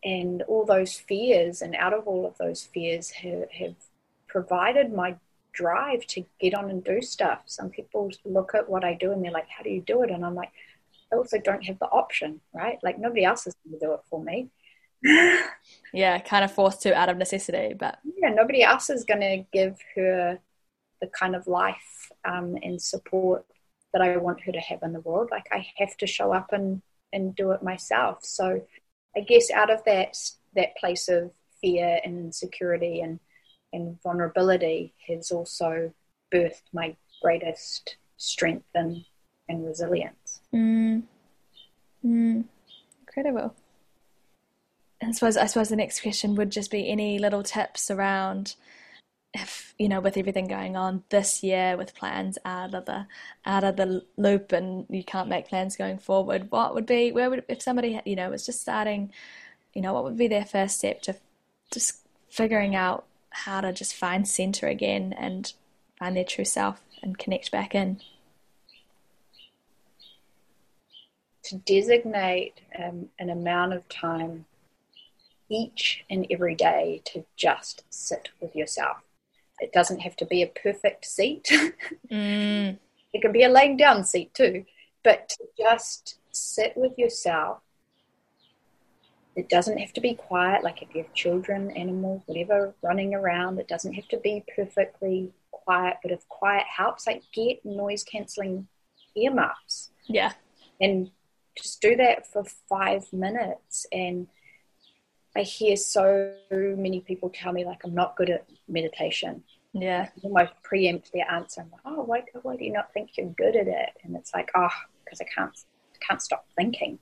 and 0.04 0.42
all 0.42 0.64
those 0.64 0.94
fears 0.94 1.62
and 1.62 1.74
out 1.76 1.92
of 1.92 2.06
all 2.06 2.26
of 2.26 2.36
those 2.38 2.62
fears 2.62 3.10
have, 3.10 3.50
have 3.50 3.74
provided 4.28 4.92
my 4.92 5.16
drive 5.52 6.06
to 6.06 6.24
get 6.40 6.54
on 6.54 6.70
and 6.70 6.84
do 6.84 7.02
stuff 7.02 7.42
some 7.46 7.68
people 7.68 8.10
look 8.24 8.54
at 8.54 8.68
what 8.68 8.84
i 8.84 8.94
do 8.94 9.12
and 9.12 9.22
they're 9.22 9.32
like 9.32 9.48
how 9.48 9.62
do 9.62 9.70
you 9.70 9.80
do 9.80 10.02
it 10.02 10.10
and 10.10 10.24
i'm 10.24 10.34
like 10.34 10.52
i 11.12 11.16
also 11.16 11.38
don't 11.38 11.64
have 11.64 11.78
the 11.80 11.86
option 11.86 12.40
right 12.54 12.78
like 12.82 12.98
nobody 12.98 13.24
else 13.24 13.46
is 13.46 13.54
going 13.64 13.78
to 13.78 13.86
do 13.86 13.92
it 13.92 14.00
for 14.08 14.22
me 14.22 14.48
yeah 15.92 16.18
kind 16.20 16.44
of 16.44 16.52
forced 16.52 16.82
to 16.82 16.94
out 16.94 17.08
of 17.08 17.16
necessity 17.16 17.74
but 17.74 17.98
yeah 18.16 18.28
nobody 18.28 18.62
else 18.62 18.88
is 18.90 19.04
going 19.04 19.20
to 19.20 19.44
give 19.52 19.76
her 19.96 20.38
the 21.00 21.08
kind 21.08 21.34
of 21.34 21.46
life 21.48 21.99
um, 22.24 22.56
and 22.62 22.80
support 22.80 23.44
that 23.92 24.02
i 24.02 24.16
want 24.16 24.40
her 24.42 24.52
to 24.52 24.60
have 24.60 24.82
in 24.82 24.92
the 24.92 25.00
world 25.00 25.28
like 25.30 25.46
i 25.52 25.66
have 25.76 25.96
to 25.96 26.06
show 26.06 26.32
up 26.32 26.52
and 26.52 26.82
and 27.12 27.34
do 27.34 27.50
it 27.50 27.62
myself 27.62 28.18
so 28.22 28.60
I 29.16 29.20
guess 29.20 29.50
out 29.50 29.70
of 29.70 29.84
that 29.84 30.16
that 30.54 30.76
place 30.76 31.08
of 31.08 31.30
fear 31.60 32.00
and 32.04 32.18
insecurity 32.18 33.00
and 33.00 33.20
and 33.72 34.00
vulnerability 34.02 34.94
has 35.08 35.30
also 35.30 35.92
birthed 36.32 36.62
my 36.72 36.96
greatest 37.22 37.96
strength 38.16 38.66
and, 38.74 39.04
and 39.48 39.64
resilience. 39.64 40.40
Mm. 40.52 41.04
Mm. 42.04 42.44
Incredible. 43.00 43.54
I 45.02 45.12
suppose 45.12 45.36
I 45.36 45.46
suppose 45.46 45.68
the 45.68 45.76
next 45.76 46.00
question 46.00 46.34
would 46.34 46.50
just 46.50 46.70
be 46.70 46.88
any 46.88 47.18
little 47.18 47.42
tips 47.42 47.90
around 47.90 48.54
if 49.32 49.74
you 49.78 49.88
know 49.88 50.00
with 50.00 50.16
everything 50.16 50.48
going 50.48 50.76
on 50.76 51.04
this 51.10 51.42
year 51.42 51.76
with 51.76 51.94
plans 51.94 52.36
out 52.44 52.74
of 52.74 52.84
the 52.86 53.06
out 53.46 53.62
of 53.62 53.76
the 53.76 54.04
loop 54.16 54.50
and 54.50 54.86
you 54.90 55.04
can't 55.04 55.28
make 55.28 55.48
plans 55.48 55.76
going 55.76 55.98
forward 55.98 56.50
what 56.50 56.74
would 56.74 56.86
be 56.86 57.12
where 57.12 57.30
would 57.30 57.44
if 57.48 57.62
somebody 57.62 58.00
you 58.04 58.16
know 58.16 58.28
was 58.28 58.44
just 58.44 58.60
starting 58.60 59.12
you 59.72 59.80
know 59.80 59.92
what 59.92 60.02
would 60.02 60.16
be 60.16 60.26
their 60.26 60.44
first 60.44 60.78
step 60.78 61.00
to 61.00 61.14
just 61.72 62.00
figuring 62.28 62.74
out 62.74 63.04
how 63.30 63.60
to 63.60 63.72
just 63.72 63.94
find 63.94 64.26
center 64.26 64.66
again 64.66 65.12
and 65.12 65.52
find 65.98 66.16
their 66.16 66.24
true 66.24 66.44
self 66.44 66.82
and 67.02 67.18
connect 67.18 67.50
back 67.50 67.74
in? 67.74 68.00
To 71.44 71.56
designate 71.56 72.60
um, 72.78 73.08
an 73.18 73.30
amount 73.30 73.72
of 73.72 73.88
time 73.88 74.44
each 75.48 76.04
and 76.08 76.26
every 76.30 76.54
day 76.54 77.02
to 77.06 77.24
just 77.36 77.82
sit 77.90 78.28
with 78.40 78.54
yourself 78.54 78.98
it 79.60 79.72
doesn't 79.72 80.00
have 80.00 80.16
to 80.16 80.26
be 80.26 80.42
a 80.42 80.46
perfect 80.46 81.04
seat. 81.04 81.48
mm. 82.10 82.78
It 83.12 83.22
can 83.22 83.32
be 83.32 83.42
a 83.42 83.48
laying 83.48 83.76
down 83.76 84.04
seat 84.04 84.32
too, 84.34 84.64
but 85.04 85.36
just 85.56 86.18
sit 86.30 86.72
with 86.76 86.96
yourself. 86.96 87.58
It 89.36 89.48
doesn't 89.48 89.78
have 89.78 89.92
to 89.94 90.00
be 90.00 90.14
quiet, 90.14 90.64
like 90.64 90.82
if 90.82 90.94
you 90.94 91.02
have 91.02 91.14
children, 91.14 91.70
animals, 91.70 92.22
whatever 92.26 92.74
running 92.82 93.14
around, 93.14 93.58
it 93.58 93.68
doesn't 93.68 93.94
have 93.94 94.08
to 94.08 94.18
be 94.18 94.44
perfectly 94.56 95.30
quiet, 95.50 95.98
but 96.02 96.12
if 96.12 96.28
quiet 96.28 96.64
helps, 96.66 97.06
like 97.06 97.22
get 97.32 97.64
noise 97.64 98.02
cancelling 98.02 98.66
earmuffs. 99.16 99.90
Yeah. 100.06 100.32
And 100.80 101.10
just 101.56 101.80
do 101.80 101.96
that 101.96 102.26
for 102.26 102.44
five 102.68 103.12
minutes 103.12 103.86
and 103.92 104.26
I 105.36 105.42
hear 105.42 105.76
so 105.76 106.34
many 106.50 107.00
people 107.00 107.30
tell 107.30 107.52
me 107.52 107.64
like 107.64 107.84
I'm 107.84 107.94
not 107.94 108.16
good 108.16 108.30
at 108.30 108.46
meditation. 108.68 109.42
Yeah. 109.72 110.08
I 110.08 110.20
almost 110.26 110.52
preempt 110.62 111.12
their 111.12 111.30
answer. 111.30 111.60
I'm 111.60 111.70
like, 111.70 111.80
oh, 111.84 112.02
why, 112.02 112.24
why 112.42 112.56
do 112.56 112.64
you 112.64 112.72
not 112.72 112.92
think 112.92 113.10
you're 113.16 113.28
good 113.28 113.54
at 113.54 113.68
it? 113.68 113.90
And 114.02 114.16
it's 114.16 114.34
like, 114.34 114.50
oh, 114.56 114.68
because 115.04 115.20
I 115.20 115.24
can't 115.24 115.56
can't 116.00 116.22
stop 116.22 116.46
thinking. 116.56 116.98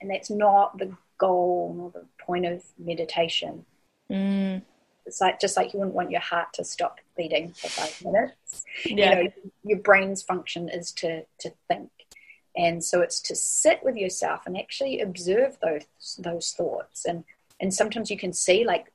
And 0.00 0.10
that's 0.10 0.30
not 0.30 0.78
the 0.78 0.96
goal 1.18 1.76
or 1.94 2.00
the 2.00 2.06
point 2.24 2.46
of 2.46 2.62
meditation. 2.78 3.66
Mm. 4.10 4.62
It's 5.04 5.20
like 5.20 5.40
just 5.40 5.56
like 5.56 5.72
you 5.72 5.80
wouldn't 5.80 5.96
want 5.96 6.10
your 6.10 6.20
heart 6.20 6.52
to 6.54 6.64
stop 6.64 6.98
beating 7.16 7.52
for 7.52 7.68
five 7.68 8.04
minutes. 8.04 8.64
Yeah. 8.84 9.18
You 9.18 9.24
know, 9.24 9.30
your 9.64 9.78
brain's 9.78 10.22
function 10.22 10.68
is 10.68 10.92
to 10.92 11.24
to 11.40 11.52
think. 11.66 11.90
And 12.58 12.82
so 12.84 13.00
it's 13.00 13.20
to 13.20 13.36
sit 13.36 13.84
with 13.84 13.96
yourself 13.96 14.42
and 14.44 14.58
actually 14.58 15.00
observe 15.00 15.56
those 15.62 16.18
those 16.18 16.52
thoughts. 16.52 17.06
And 17.06 17.24
and 17.60 17.72
sometimes 17.72 18.10
you 18.10 18.18
can 18.18 18.32
see 18.32 18.64
like 18.64 18.92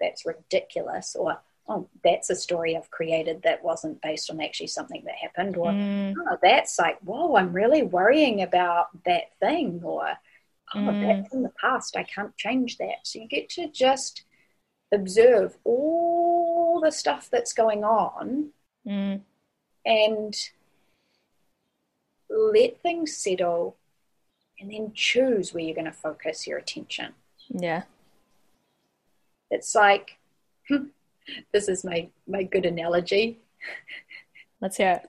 that's 0.00 0.26
ridiculous 0.26 1.14
or 1.14 1.38
oh 1.68 1.88
that's 2.02 2.30
a 2.30 2.34
story 2.34 2.76
I've 2.76 2.90
created 2.90 3.42
that 3.42 3.62
wasn't 3.62 4.02
based 4.02 4.30
on 4.30 4.40
actually 4.40 4.66
something 4.68 5.02
that 5.04 5.14
happened 5.14 5.56
or 5.56 5.66
mm. 5.66 6.14
oh 6.18 6.38
that's 6.42 6.78
like 6.78 6.98
whoa 7.00 7.36
I'm 7.36 7.52
really 7.52 7.82
worrying 7.82 8.42
about 8.42 8.88
that 9.04 9.36
thing 9.38 9.80
or 9.84 10.08
oh 10.74 10.78
mm. 10.78 11.22
that's 11.22 11.32
in 11.34 11.42
the 11.42 11.52
past 11.60 11.96
I 11.96 12.04
can't 12.04 12.36
change 12.36 12.78
that. 12.78 13.04
So 13.04 13.18
you 13.20 13.28
get 13.28 13.50
to 13.50 13.68
just 13.68 14.24
observe 14.90 15.56
all 15.64 16.80
the 16.82 16.90
stuff 16.90 17.28
that's 17.30 17.52
going 17.52 17.84
on 17.84 18.50
mm. 18.86 19.20
and 19.84 20.34
let 22.32 22.80
things 22.82 23.16
settle 23.16 23.76
and 24.58 24.72
then 24.72 24.92
choose 24.94 25.52
where 25.52 25.62
you're 25.62 25.74
going 25.74 25.84
to 25.84 25.92
focus 25.92 26.46
your 26.46 26.58
attention. 26.58 27.12
Yeah. 27.48 27.82
It's 29.50 29.74
like 29.74 30.18
this 31.52 31.68
is 31.68 31.84
my 31.84 32.08
my 32.26 32.42
good 32.42 32.64
analogy. 32.64 33.38
Let's 34.60 34.76
hear 34.76 35.02
it. 35.02 35.08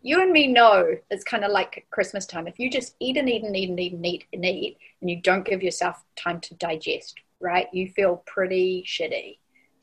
You 0.00 0.20
and 0.20 0.32
me 0.32 0.48
know 0.48 0.96
it's 1.10 1.22
kind 1.22 1.44
of 1.44 1.52
like 1.52 1.86
Christmas 1.90 2.26
time. 2.26 2.48
If 2.48 2.58
you 2.58 2.70
just 2.70 2.96
eat 2.98 3.16
and 3.16 3.28
eat 3.28 3.44
and 3.44 3.56
eat 3.56 3.68
and 3.68 3.78
eat 3.78 3.92
and 3.92 4.06
eat 4.06 4.24
and 4.32 4.44
eat, 4.44 4.78
and 5.00 5.10
you 5.10 5.20
don't 5.20 5.44
give 5.44 5.62
yourself 5.62 6.02
time 6.16 6.40
to 6.40 6.54
digest, 6.54 7.20
right? 7.40 7.68
You 7.72 7.88
feel 7.88 8.22
pretty 8.26 8.84
shitty. 8.86 9.38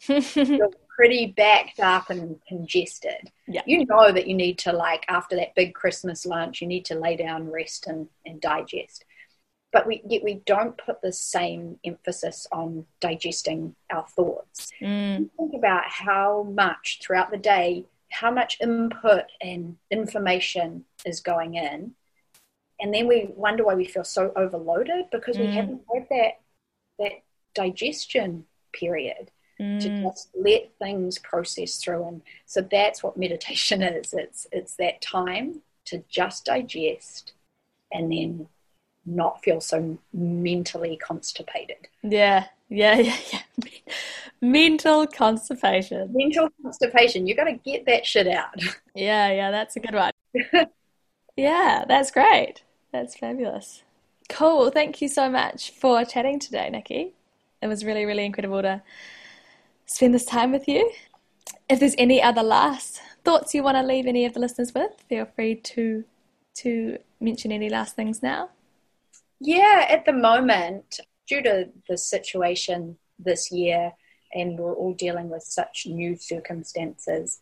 pretty 1.00 1.28
backed 1.28 1.80
up 1.80 2.10
and 2.10 2.42
congested. 2.46 3.32
Yeah. 3.48 3.62
You 3.66 3.86
know 3.86 4.12
that 4.12 4.28
you 4.28 4.34
need 4.34 4.58
to 4.60 4.74
like 4.74 5.06
after 5.08 5.38
that 5.38 5.56
big 5.56 5.74
Christmas 5.74 6.26
lunch, 6.26 6.60
you 6.60 6.68
need 6.68 6.84
to 6.86 7.00
lay 7.00 7.16
down, 7.16 7.50
rest, 7.50 7.88
and, 7.88 8.10
and 8.26 8.42
digest. 8.42 9.06
But 9.72 9.88
we 9.88 10.02
yet 10.06 10.26
we 10.26 10.42
don't 10.46 10.78
put 10.78 11.02
the 11.02 11.14
same 11.14 11.80
emphasis 11.86 12.48
on 12.52 12.86
digesting 13.00 13.78
our 13.90 14.06
thoughts. 14.08 14.72
Mm. 14.82 15.30
Think 15.38 15.54
about 15.56 15.84
how 15.88 16.44
much 16.54 17.00
throughout 17.02 17.32
the 17.32 17.38
day, 17.38 17.86
how 18.12 18.30
much 18.30 18.60
input 18.60 19.24
and 19.40 19.78
information 19.90 20.84
is 21.06 21.22
going 21.22 21.56
in, 21.56 21.94
and 22.78 22.94
then 22.94 23.08
we 23.08 23.30
wonder 23.38 23.64
why 23.64 23.76
we 23.76 23.86
feel 23.86 24.04
so 24.04 24.34
overloaded 24.36 25.06
because 25.14 25.38
mm. 25.38 25.48
we 25.48 25.56
haven't 25.56 25.82
had 25.94 26.08
that 26.10 26.42
that 26.98 27.24
digestion 27.56 28.44
period 28.74 29.32
mm. 29.60 29.80
to 29.82 30.04
just 30.04 30.30
let 30.36 30.72
things 30.80 31.19
process 31.19 31.78
through. 31.78 32.08
And 32.08 32.22
so 32.45 32.62
that's 32.62 33.04
what 33.04 33.17
meditation 33.17 33.82
is. 33.84 34.13
It's 34.13 34.48
it's 34.52 34.76
that 34.76 35.02
time 35.02 35.62
to 35.86 36.04
just 36.10 36.45
digest 36.45 37.34
and 37.91 38.12
then 38.12 38.48
not 39.06 39.41
feel 39.43 39.60
so 39.60 39.98
mentally 40.13 40.98
constipated. 40.98 41.88
Yeah, 42.04 42.45
yeah, 42.69 42.95
yeah, 43.00 43.17
yeah. 43.34 43.76
Mental 44.41 45.08
constipation. 45.08 46.12
Mental 46.13 46.50
constipation. 46.62 47.28
You 47.28 47.36
got 47.36 47.45
to 47.45 47.54
get 47.54 47.86
that 47.86 48.06
shit 48.06 48.28
out. 48.28 48.56
Yeah, 48.95 49.32
yeah, 49.32 49.52
that's 49.52 49.78
a 49.78 49.80
good 49.80 49.95
one. 49.95 50.12
yeah, 51.38 51.86
that's 51.88 52.12
great. 52.12 52.63
That's 52.91 53.15
fabulous. 53.15 53.84
Cool. 54.28 54.72
Thank 54.72 55.02
you 55.02 55.08
so 55.08 55.30
much 55.30 55.72
for 55.72 56.04
chatting 56.04 56.38
today, 56.38 56.69
Nikki. 56.69 57.13
It 57.62 57.67
was 57.67 57.86
really, 57.86 58.04
really 58.04 58.26
incredible 58.26 58.62
to 58.62 58.82
spend 59.89 60.13
this 60.13 60.25
time 60.25 60.52
with 60.52 60.67
you. 60.67 60.89
If 61.69 61.80
there's 61.80 61.95
any 61.97 62.21
other 62.21 62.43
last 62.43 63.02
thoughts 63.23 63.54
you 63.54 63.63
want 63.63 63.78
to 63.78 63.84
leave 63.84 64.06
any 64.06 64.25
of 64.25 64.34
the 64.34 64.39
listeners 64.39 64.73
with, 64.73 64.91
feel 65.10 65.25
free 65.25 65.56
to 65.56 66.06
to 66.56 66.97
mention 67.21 67.52
any 67.52 67.69
last 67.69 67.95
things 67.95 68.21
now. 68.21 68.49
Yeah, 69.39 69.86
at 69.89 70.06
the 70.06 70.13
moment, 70.13 70.99
due 71.28 71.41
to 71.43 71.69
the 71.88 71.97
situation 71.97 72.97
this 73.17 73.52
year, 73.52 73.93
and 74.34 74.58
we're 74.60 74.73
all 74.73 74.93
dealing 74.93 75.30
with 75.30 75.43
such 75.43 75.86
new 75.86 76.17
circumstances, 76.17 77.39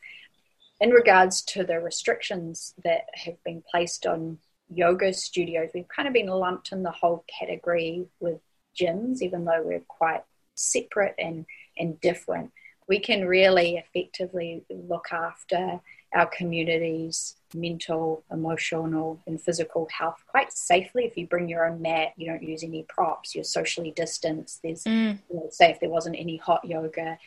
in 0.80 0.92
regards 0.92 1.42
to 1.44 1.64
the 1.64 1.80
restrictions 1.80 2.76
that 2.84 3.08
have 3.14 3.42
been 3.44 3.64
placed 3.72 4.06
on 4.06 4.38
yoga 4.70 5.14
studios, 5.14 5.72
we've 5.74 5.88
kind 5.88 6.08
of 6.08 6.14
been 6.14 6.28
lumped 6.28 6.72
in 6.72 6.84
the 6.84 6.92
whole 6.92 7.26
category 7.40 8.06
with 8.20 8.40
gyms, 8.80 9.22
even 9.22 9.46
though 9.46 9.64
we're 9.64 9.80
quite 9.88 10.24
separate 10.54 11.16
and 11.18 11.46
and 11.80 12.00
different, 12.02 12.52
we 12.88 13.00
can 13.00 13.26
really 13.26 13.78
effectively 13.78 14.64
look 14.70 15.08
after 15.12 15.82
our 16.14 16.26
community's 16.26 17.36
mental, 17.54 18.24
emotional, 18.32 19.20
and 19.28 19.42
physical 19.42 19.88
health 19.92 20.24
quite 20.28 20.54
safely. 20.54 21.06
If 21.06 21.18
you 21.18 21.28
bring 21.28 21.50
your 21.50 21.68
own 21.68 21.82
mat, 21.82 22.14
you 22.16 22.28
don't 22.28 22.44
use 22.44 22.64
any 22.64 22.84
props, 22.84 23.36
you're 23.36 23.44
socially 23.44 23.92
distanced. 23.92 24.62
There's, 24.64 24.84
mm. 24.84 25.20
you 25.30 25.36
know, 25.36 25.48
say, 25.50 25.72
if 25.72 25.80
there 25.80 25.90
wasn't 25.90 26.18
any 26.18 26.38
hot 26.38 26.64
yoga, 26.64 27.18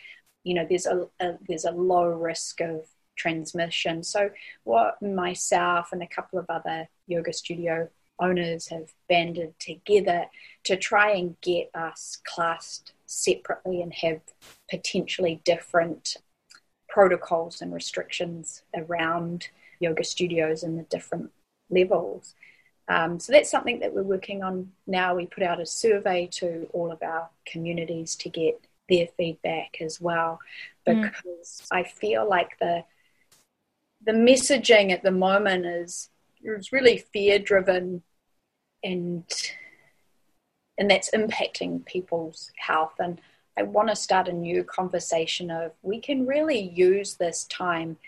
you 0.45 0.55
know, 0.55 0.67
there's 0.69 0.87
a, 0.87 1.07
a 1.21 1.35
there's 1.47 1.65
a 1.67 1.73
low 1.73 2.09
risk 2.09 2.61
of 2.61 2.87
transmission. 3.17 4.03
So, 4.03 4.31
what 4.65 5.01
myself 5.03 5.93
and 5.93 6.03
a 6.03 6.07
couple 6.07 6.39
of 6.39 6.47
other 6.49 6.89
yoga 7.07 7.33
studio 7.33 7.89
owners 8.19 8.69
have 8.69 8.93
banded 9.09 9.59
together 9.59 10.27
to 10.65 10.77
try 10.77 11.13
and 11.13 11.41
get 11.41 11.71
us 11.75 12.19
classed 12.25 12.93
separately 13.11 13.83
and 13.83 13.93
have 13.93 14.21
potentially 14.71 15.41
different 15.45 16.17
protocols 16.89 17.61
and 17.61 17.75
restrictions 17.75 18.63
around 18.75 19.49
yoga 19.81 20.05
studios 20.05 20.63
and 20.63 20.79
the 20.79 20.85
different 20.85 21.31
levels. 21.71 22.35
Um, 22.89 23.19
so 23.21 23.33
that's 23.33 23.51
something 23.51 23.81
that 23.81 23.95
we're 23.95 24.03
working 24.03 24.43
on 24.43 24.73
now. 24.87 25.15
We 25.15 25.27
put 25.27 25.43
out 25.43 25.61
a 25.61 25.67
survey 25.67 26.29
to 26.33 26.69
all 26.73 26.91
of 26.91 27.03
our 27.03 27.29
communities 27.47 28.15
to 28.17 28.29
get 28.29 28.61
their 28.89 29.07
feedback 29.17 29.77
as 29.81 30.01
well, 30.01 30.41
mm. 30.87 31.03
because 31.03 31.63
mm. 31.63 31.67
I 31.71 31.85
feel 31.85 32.29
like 32.29 32.59
the 32.59 32.85
the 34.05 34.13
messaging 34.13 34.93
at 34.93 35.03
the 35.03 35.11
moment 35.11 35.67
is 35.67 36.11
is 36.43 36.73
really 36.73 36.99
fear 37.13 37.39
driven 37.39 38.03
and 38.83 39.25
and 40.81 40.91
that's 40.91 41.11
impacting 41.11 41.85
people's 41.85 42.51
health. 42.57 42.95
And 42.99 43.21
I 43.57 43.63
want 43.63 43.91
to 43.91 43.95
start 43.95 44.29
a 44.29 44.33
new 44.33 44.65
conversation 44.65 45.51
of 45.51 45.73
we 45.83 46.01
can 46.01 46.27
really 46.27 46.59
use 46.59 47.15
this 47.15 47.45
time 47.45 47.99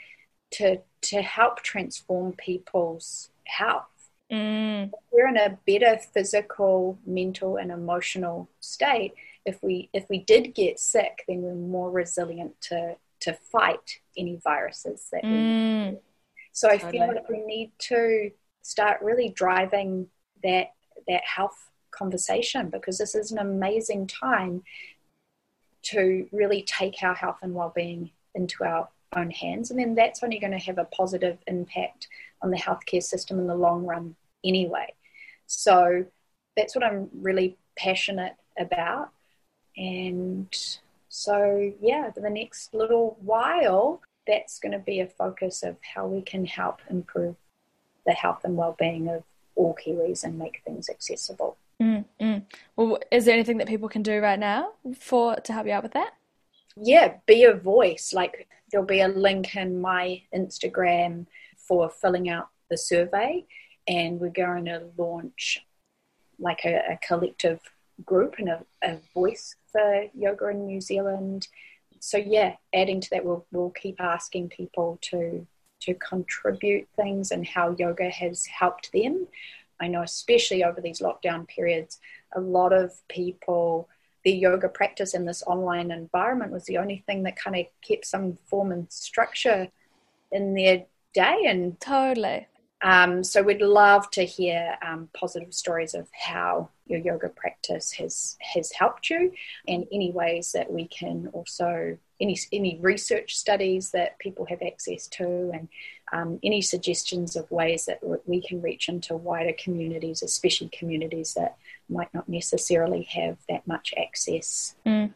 to 0.53 0.79
to 1.03 1.21
help 1.21 1.61
transform 1.63 2.33
people's 2.33 3.29
health. 3.45 3.85
Mm. 4.33 4.91
We're 5.11 5.29
in 5.29 5.37
a 5.37 5.59
better 5.67 5.99
physical, 5.99 6.99
mental, 7.05 7.57
and 7.57 7.71
emotional 7.71 8.49
state. 8.61 9.13
If 9.45 9.63
we 9.63 9.91
if 9.93 10.09
we 10.09 10.21
did 10.21 10.55
get 10.55 10.81
sick, 10.81 11.25
then 11.29 11.43
we're 11.43 11.55
more 11.55 11.91
resilient 11.91 12.59
to 12.63 12.97
to 13.21 13.35
fight 13.35 14.01
any 14.17 14.41
viruses 14.43 15.09
that 15.13 15.25
mm. 15.25 15.93
we. 15.93 15.99
So 16.53 16.71
I 16.71 16.79
feel 16.79 17.07
like 17.07 17.29
we 17.29 17.45
need 17.45 17.73
to 17.91 18.31
start 18.63 19.03
really 19.03 19.29
driving 19.29 20.07
that 20.43 20.73
that 21.07 21.23
health 21.25 21.72
conversation 21.93 22.69
because 22.69 22.99
this 22.99 23.15
is 23.15 23.31
an 23.31 23.39
amazing 23.39 24.07
time 24.07 24.63
to 25.83 26.27
really 26.33 26.63
take 26.63 27.03
our 27.03 27.15
health 27.15 27.39
and 27.43 27.55
well-being 27.55 28.11
into 28.35 28.65
our 28.65 28.89
own 29.15 29.31
hands. 29.31 29.71
And 29.71 29.79
then 29.79 29.95
that's 29.95 30.23
only 30.23 30.39
going 30.39 30.53
to 30.53 30.59
have 30.59 30.79
a 30.79 30.85
positive 30.85 31.39
impact 31.47 32.09
on 32.41 32.51
the 32.51 32.57
healthcare 32.57 33.03
system 33.03 33.39
in 33.39 33.47
the 33.47 33.55
long 33.55 33.85
run 33.85 34.17
anyway. 34.45 34.93
So 35.47 36.05
that's 36.57 36.75
what 36.75 36.85
i'm 36.85 37.09
really 37.15 37.57
passionate 37.77 38.35
about. 38.59 39.11
And 39.77 40.55
so 41.09 41.73
yeah 41.81 42.11
for 42.11 42.21
the 42.21 42.31
next 42.31 42.75
little 42.75 43.17
while 43.21 44.01
that's 44.27 44.59
going 44.59 44.73
to 44.73 44.79
be 44.79 45.01
a 45.01 45.07
focus 45.07 45.63
of 45.63 45.77
how 45.95 46.07
we 46.07 46.23
can 46.23 46.47
help 46.47 46.81
improve 46.89 47.37
the 48.07 48.13
health 48.13 48.41
and 48.45 48.57
well-being 48.57 49.09
of 49.09 49.23
all 49.55 49.75
kiwis 49.75 50.25
and 50.25 50.39
make 50.39 50.63
things 50.65 50.89
accessible 50.89 51.57
Mm. 51.83 52.45
Well, 52.77 52.99
is 53.11 53.25
there 53.25 53.35
anything 53.35 53.59
that 53.59 53.67
people 53.67 53.89
can 53.89 54.03
do 54.03 54.21
right 54.21 54.39
now 54.39 54.73
for 54.99 55.37
to 55.37 55.53
help 55.53 55.67
you 55.67 55.73
out 55.73 55.83
with 55.83 55.93
that? 55.93 56.13
Yeah, 56.77 57.15
be 57.27 57.45
a 57.45 57.55
voice. 57.55 58.13
Like 58.13 58.49
there'll 58.71 58.87
be 58.87 59.01
a 59.01 59.09
link 59.09 59.57
in 59.57 59.81
my 59.81 60.23
Instagram 60.35 61.27
for 61.57 61.91
filling 61.91 62.29
out 62.29 62.49
the 62.71 62.79
survey, 62.79 63.45
and 63.87 64.21
we're 64.21 64.31
going 64.31 64.67
to 64.67 64.85
launch 64.97 65.65
like 66.39 66.65
a, 66.65 66.93
a 66.93 66.99
collective 67.07 67.61
group 68.05 68.37
and 68.39 68.49
a, 68.49 68.65
a, 68.83 68.99
voice 69.15 69.55
for 69.71 70.07
yoga 70.15 70.49
in 70.49 70.67
New 70.67 70.81
Zealand. 70.81 71.47
So 72.01 72.17
yeah, 72.17 72.57
adding 72.75 73.01
to 73.01 73.11
that, 73.11 73.25
we'll 73.25 73.47
we'll 73.53 73.71
keep 73.71 74.01
asking 74.01 74.49
people 74.49 74.99
to 75.11 75.47
to 75.83 75.95
contribute 75.95 76.89
things 76.97 77.33
and 77.33 77.47
how 77.47 77.75
yoga 77.79 78.09
has 78.09 78.47
helped 78.47 78.93
them. 78.93 79.27
I 79.83 79.89
know, 79.89 80.03
especially 80.03 80.65
over 80.65 80.81
these 80.81 81.01
lockdown 81.01 81.47
periods, 81.47 81.99
a 82.35 82.41
lot 82.41 82.73
of 82.73 82.93
people, 83.09 83.89
their 84.25 84.35
yoga 84.35 84.69
practice 84.69 85.13
in 85.15 85.25
this 85.25 85.43
online 85.47 85.91
environment 85.91 86.53
was 86.53 86.65
the 86.65 86.79
only 86.79 87.03
thing 87.07 87.25
that 87.25 87.37
kind 87.37 87.57
of 87.57 87.67
kept 87.87 88.07
some 88.07 88.39
form 88.47 88.73
and 88.73 88.91
structure 88.93 89.69
in 90.31 90.55
their 90.55 90.85
day. 91.13 91.45
And 91.47 91.79
totally. 91.81 92.47
Um, 92.83 93.23
so 93.23 93.43
we'd 93.43 93.63
love 93.63 94.11
to 94.11 94.25
hear 94.25 94.77
um, 94.85 95.09
positive 95.15 95.55
stories 95.55 95.95
of 95.95 96.09
how 96.13 96.71
your 96.87 96.99
yoga 96.99 97.29
practice 97.29 97.93
has 97.93 98.37
has 98.41 98.73
helped 98.73 99.09
you, 99.09 99.33
and 99.69 99.87
any 99.93 100.11
ways 100.11 100.51
that 100.53 100.71
we 100.71 100.89
can 100.89 101.29
also 101.33 101.97
any 102.21 102.37
any 102.53 102.79
research 102.81 103.37
studies 103.37 103.93
that 103.93 104.19
people 104.19 104.47
have 104.47 104.63
access 104.63 105.07
to, 105.09 105.53
and 105.55 105.69
um, 106.13 106.39
any 106.43 106.61
suggestions 106.61 107.37
of 107.37 107.51
ways 107.51 107.87
that 107.87 108.01
we 108.27 108.41
can 108.43 108.61
reach 108.63 108.89
into 108.89 109.17
wider 109.17 109.53
communities, 109.59 110.23
especially 110.23 110.69
communities 110.69 111.35
that 111.35 111.57
might 111.89 112.13
not 112.15 112.29
necessarily 112.29 113.03
have 113.03 113.39
that 113.49 113.67
much 113.67 113.95
access 113.99 114.75
mm. 114.87 115.13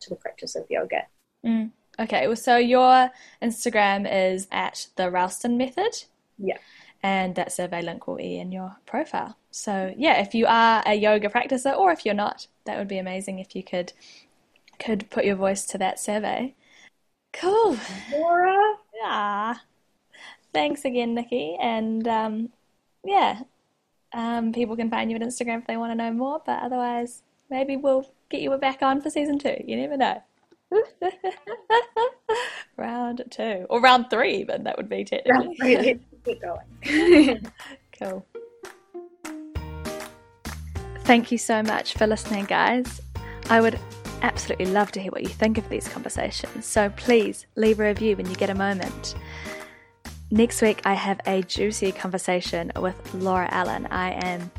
to 0.00 0.10
the 0.10 0.16
practice 0.16 0.54
of 0.54 0.66
yoga. 0.68 1.02
Mm. 1.44 1.70
Okay, 1.98 2.26
well, 2.26 2.36
so 2.36 2.56
your 2.56 3.10
Instagram 3.42 4.06
is 4.10 4.46
at 4.52 4.88
the 4.96 5.10
Ralston 5.10 5.56
Method. 5.56 6.04
Yeah 6.38 6.58
and 7.06 7.36
that 7.36 7.52
survey 7.52 7.82
link 7.82 8.08
will 8.08 8.16
be 8.16 8.36
in 8.38 8.50
your 8.50 8.76
profile. 8.84 9.36
So 9.52 9.94
yeah, 9.96 10.20
if 10.20 10.34
you 10.34 10.46
are 10.46 10.82
a 10.84 10.94
yoga 10.94 11.28
practicer 11.28 11.76
or 11.76 11.92
if 11.92 12.04
you're 12.04 12.14
not, 12.14 12.48
that 12.64 12.78
would 12.78 12.88
be 12.88 12.98
amazing 12.98 13.38
if 13.38 13.54
you 13.54 13.62
could 13.62 13.92
could 14.80 15.08
put 15.08 15.24
your 15.24 15.36
voice 15.36 15.64
to 15.66 15.78
that 15.78 16.00
survey. 16.00 16.54
Cool. 17.32 17.76
Laura. 18.12 18.74
Yeah. 19.00 19.54
Thanks 20.56 20.86
again, 20.86 21.14
Nikki. 21.14 21.54
And 21.60 22.08
um, 22.08 22.48
yeah, 23.04 23.40
um, 24.14 24.54
people 24.54 24.74
can 24.74 24.88
find 24.88 25.10
you 25.10 25.16
on 25.18 25.22
Instagram 25.22 25.58
if 25.58 25.66
they 25.66 25.76
want 25.76 25.90
to 25.90 25.94
know 25.94 26.10
more. 26.10 26.40
But 26.46 26.62
otherwise, 26.62 27.22
maybe 27.50 27.76
we'll 27.76 28.10
get 28.30 28.40
you 28.40 28.56
back 28.56 28.80
on 28.80 29.02
for 29.02 29.10
season 29.10 29.38
two. 29.38 29.62
You 29.66 29.76
never 29.76 29.98
know. 29.98 30.22
round 32.78 33.22
two 33.28 33.66
or 33.68 33.82
round 33.82 34.08
three, 34.08 34.44
but 34.44 34.64
that 34.64 34.78
would 34.78 34.88
be 34.88 35.04
technically. 35.04 36.00
Keep 36.24 36.40
going. 36.40 37.46
cool. 37.98 38.26
Thank 41.00 41.30
you 41.30 41.36
so 41.36 41.62
much 41.62 41.92
for 41.92 42.06
listening, 42.06 42.46
guys. 42.46 43.02
I 43.50 43.60
would 43.60 43.78
absolutely 44.22 44.66
love 44.66 44.90
to 44.92 45.00
hear 45.00 45.12
what 45.12 45.22
you 45.22 45.28
think 45.28 45.58
of 45.58 45.68
these 45.68 45.86
conversations, 45.86 46.64
so 46.64 46.88
please 46.96 47.46
leave 47.56 47.78
a 47.78 47.84
review 47.84 48.16
when 48.16 48.28
you 48.28 48.34
get 48.36 48.48
a 48.48 48.54
moment. 48.54 49.14
Next 50.30 50.60
week, 50.60 50.82
I 50.84 50.94
have 50.94 51.20
a 51.24 51.42
juicy 51.42 51.92
conversation 51.92 52.72
with 52.76 53.14
Laura 53.14 53.48
Allen. 53.52 53.86
I 53.92 54.10
am 54.10 54.50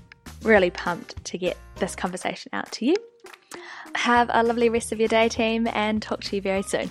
really 0.41 0.69
pumped 0.69 1.23
to 1.25 1.38
get 1.38 1.58
this 1.75 1.93
conversation 1.93 2.51
out 2.53 2.71
to 2.73 2.86
you. 2.86 2.95
Have 3.95 4.30
a 4.34 4.43
lovely 4.43 4.69
rest 4.69 4.93
of 4.93 4.99
your 4.99 5.10
day, 5.10 5.27
team, 5.27 5.67
and 5.67 6.01
talk 6.01 6.21
to 6.21 6.38
you 6.38 6.41
very 6.41 6.62
soon. 6.62 6.89